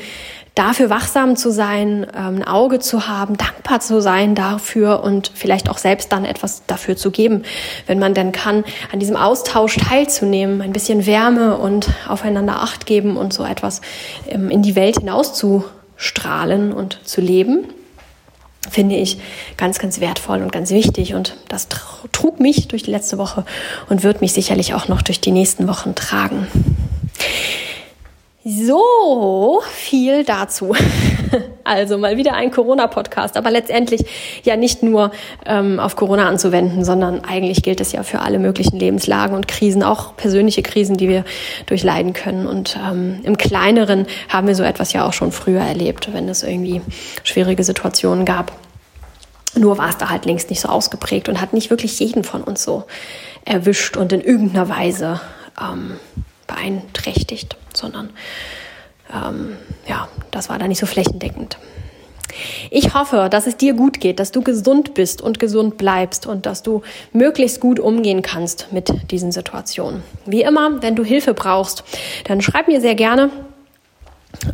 dafür 0.55 0.91
wachsam 0.91 1.37
zu 1.37 1.51
sein, 1.51 2.07
ähm, 2.15 2.37
ein 2.37 2.45
Auge 2.45 2.79
zu 2.79 3.09
haben, 3.09 3.37
dankbar 3.37 3.81
zu 3.81 4.03
sein 4.03 4.35
dafür 4.35 5.03
und 5.03 5.33
vielleicht 5.35 5.71
auch 5.71 5.79
selbst 5.79 6.13
dann 6.13 6.25
etwas 6.25 6.63
dafür 6.67 6.97
zu 6.97 7.11
geben, 7.11 7.43
wenn 7.87 7.99
man 7.99 8.15
denn 8.15 8.33
kann, 8.33 8.65
an 8.93 8.99
diesem 8.99 9.17
Austausch 9.17 9.77
teilzunehmen, 9.77 10.61
ein 10.61 10.73
bisschen 10.73 11.07
Wärme 11.07 11.57
und 11.57 11.89
aufeinander 12.07 12.63
Acht 12.63 12.87
geben 12.87 13.17
und 13.17 13.33
so 13.33 13.45
etwas 13.45 13.81
ähm, 14.29 14.51
in 14.51 14.63
die 14.63 14.77
Welt 14.77 14.99
hinauszustrahlen 14.99 16.73
und 16.73 17.01
zu 17.05 17.21
leben 17.21 17.69
finde 18.71 18.97
ich 18.97 19.19
ganz, 19.57 19.79
ganz 19.79 20.01
wertvoll 20.01 20.43
und 20.43 20.53
ganz 20.53 20.71
wichtig. 20.71 21.15
Und 21.15 21.37
das 21.49 21.69
trug 22.13 22.41
mich 22.41 22.69
durch 22.69 22.83
die 22.83 22.91
letzte 22.91 23.19
Woche 23.19 23.45
und 23.89 24.03
wird 24.03 24.21
mich 24.21 24.33
sicherlich 24.33 24.75
auch 24.75 24.89
noch 24.89 25.03
durch 25.03 25.21
die 25.21 25.33
nächsten 25.33 25.69
Wochen 25.69 25.95
tragen. 25.95 26.47
So 28.45 29.61
viel 29.73 30.25
dazu. 30.25 30.75
Also 31.65 31.97
mal 31.97 32.17
wieder 32.17 32.35
ein 32.35 32.51
Corona-Podcast, 32.51 33.37
aber 33.37 33.53
letztendlich 33.53 34.05
ja 34.43 34.57
nicht 34.57 34.83
nur 34.83 35.13
ähm, 35.47 35.79
auf 35.79 35.95
Corona 35.95 36.29
anzuwenden, 36.29 36.85
sondern 36.85 37.21
eigentlich 37.25 37.63
gilt 37.63 37.81
es 37.81 37.93
ja 37.93 38.03
für 38.03 38.19
alle 38.19 38.41
möglichen 38.41 38.79
Lebenslagen 38.79 39.37
und 39.37 39.47
Krisen, 39.47 39.85
auch 39.85 40.17
persönliche 40.17 40.63
Krisen, 40.63 40.97
die 40.97 41.09
wir 41.09 41.25
durchleiden 41.67 42.15
können. 42.15 42.49
Und 42.49 42.77
ähm, 42.85 43.21
im 43.23 43.39
Kleineren 43.39 44.07
haben 44.29 44.49
wir 44.49 44.57
so 44.57 44.65
etwas 44.65 44.93
ja 44.93 45.07
auch 45.07 45.13
schon 45.13 45.31
früher 45.31 45.61
erlebt, 45.61 46.13
wenn 46.13 46.29
es 46.29 46.43
irgendwie 46.43 46.83
schwierige 47.23 47.63
Situationen 47.63 48.25
gab. 48.25 48.53
Nur 49.57 49.79
war 49.79 49.89
es 49.89 49.99
da 49.99 50.11
halt 50.11 50.25
längst 50.25 50.51
nicht 50.51 50.61
so 50.61 50.69
ausgeprägt 50.69 51.29
und 51.29 51.41
hat 51.41 51.53
nicht 51.53 51.71
wirklich 51.71 51.99
jeden 52.01 52.25
von 52.25 52.43
uns 52.43 52.65
so 52.65 52.85
erwischt 53.45 53.97
und 53.97 54.13
in 54.13 54.21
irgendeiner 54.21 54.69
Weise 54.69 55.21
ähm, 55.61 55.93
beeinträchtigt, 56.49 57.57
sondern 57.77 58.11
ähm, 59.13 59.57
ja, 59.87 60.09
das 60.31 60.49
war 60.49 60.59
da 60.59 60.69
nicht 60.69 60.79
so 60.79 60.87
flächendeckend. 60.87 61.59
Ich 62.71 62.95
hoffe, 62.95 63.29
dass 63.31 63.47
es 63.47 63.57
dir 63.57 63.75
gut 63.75 64.01
geht, 64.01 64.19
dass 64.19 64.33
du 64.33 64.41
gesund 64.43 64.95
bist 64.95 65.21
und 65.21 65.39
gesund 65.39 65.77
bleibst 65.77 66.27
und 66.27 66.47
dass 66.47 66.63
du 66.63 66.83
möglichst 67.13 67.61
gut 67.61 67.79
umgehen 67.79 68.23
kannst 68.23 68.73
mit 68.73 68.91
diesen 69.11 69.33
Situationen. 69.33 70.03
Wie 70.25 70.43
immer, 70.43 70.83
wenn 70.83 70.97
du 70.97 71.05
Hilfe 71.05 71.35
brauchst, 71.35 71.85
dann 72.25 72.41
schreib 72.41 72.69
mir 72.69 72.81
sehr 72.81 72.95
gerne. 72.95 73.31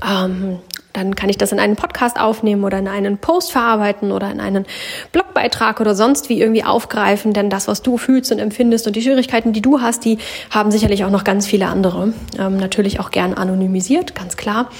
Ähm, 0.05 0.59
dann 0.93 1.15
kann 1.15 1.29
ich 1.29 1.39
das 1.39 1.53
in 1.53 1.61
einen 1.61 1.77
Podcast 1.77 2.19
aufnehmen 2.19 2.65
oder 2.65 2.79
in 2.79 2.89
einen 2.89 3.19
Post 3.19 3.53
verarbeiten 3.53 4.13
oder 4.13 4.31
in 4.31 4.41
einen 4.41 4.67
Blogbeitrag 5.13 5.81
oder 5.81 5.95
sonst 5.95 6.29
wie 6.29 6.41
irgendwie 6.41 6.65
aufgreifen. 6.65 7.33
Denn 7.33 7.51
das, 7.51 7.69
was 7.69 7.83
du 7.83 7.99
fühlst 7.99 8.33
und 8.33 8.39
empfindest 8.39 8.87
und 8.87 8.97
die 8.97 9.03
Schwierigkeiten, 9.03 9.53
die 9.53 9.63
du 9.63 9.81
hast, 9.81 10.05
die 10.05 10.19
haben 10.51 10.71
sicherlich 10.71 11.05
auch 11.05 11.11
noch 11.11 11.25
ganz 11.25 11.47
viele 11.47 11.67
andere. 11.67 12.13
Ähm, 12.39 12.57
natürlich 12.57 13.01
auch 13.01 13.11
gern 13.11 13.35
anonymisiert, 13.35 14.15
ganz 14.15 14.37
klar. 14.37 14.71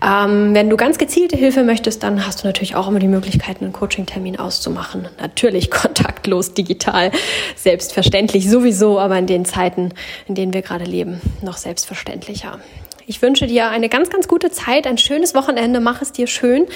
Ähm, 0.00 0.54
wenn 0.54 0.70
du 0.70 0.76
ganz 0.76 0.98
gezielte 0.98 1.36
Hilfe 1.36 1.64
möchtest, 1.64 2.02
dann 2.02 2.24
hast 2.26 2.42
du 2.42 2.46
natürlich 2.46 2.76
auch 2.76 2.88
immer 2.88 3.00
die 3.00 3.08
Möglichkeit, 3.08 3.60
einen 3.60 3.72
Coaching-Termin 3.72 4.38
auszumachen. 4.38 5.08
Natürlich 5.20 5.70
kontaktlos, 5.72 6.54
digital, 6.54 7.10
selbstverständlich 7.56 8.48
sowieso, 8.48 9.00
aber 9.00 9.18
in 9.18 9.26
den 9.26 9.44
Zeiten, 9.44 9.90
in 10.26 10.34
denen 10.34 10.52
wir 10.52 10.62
gerade 10.62 10.84
leben, 10.84 11.20
noch 11.42 11.56
selbstverständlicher. 11.56 12.60
Ich 13.08 13.22
wünsche 13.22 13.46
dir 13.46 13.70
eine 13.70 13.88
ganz, 13.88 14.10
ganz 14.10 14.28
gute 14.28 14.50
Zeit, 14.50 14.86
ein 14.86 14.98
schönes 14.98 15.34
Wochenende, 15.34 15.80
mach 15.80 16.02
es 16.02 16.12
dir 16.12 16.26
schön. 16.26 16.66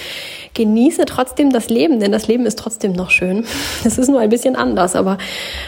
Genieße 0.55 1.05
trotzdem 1.05 1.53
das 1.53 1.69
Leben, 1.69 1.99
denn 1.99 2.11
das 2.11 2.27
Leben 2.27 2.47
ist 2.47 2.57
trotzdem 2.57 2.93
noch 2.93 3.11
schön. 3.11 3.45
Es 3.85 3.99
ist 3.99 4.07
nur 4.07 4.19
ein 4.19 4.29
bisschen 4.29 4.55
anders, 4.55 4.95
aber 4.95 5.19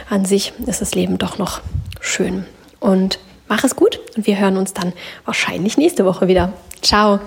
an 0.10 0.25
sich 0.25 0.54
ist 0.65 0.82
das 0.82 0.95
Leben 0.95 1.19
doch 1.19 1.38
noch 1.38 1.62
schön. 2.01 2.45
Und 2.80 3.19
mach 3.47 3.63
es 3.63 3.75
gut 3.75 3.99
und 4.17 4.25
wir 4.25 4.39
hören 4.39 4.58
uns 4.58 4.73
dann 4.73 4.93
wahrscheinlich 5.23 5.78
nächste 5.78 6.04
Woche 6.04 6.28
wieder. 6.28 6.51
Ciao. 6.82 7.19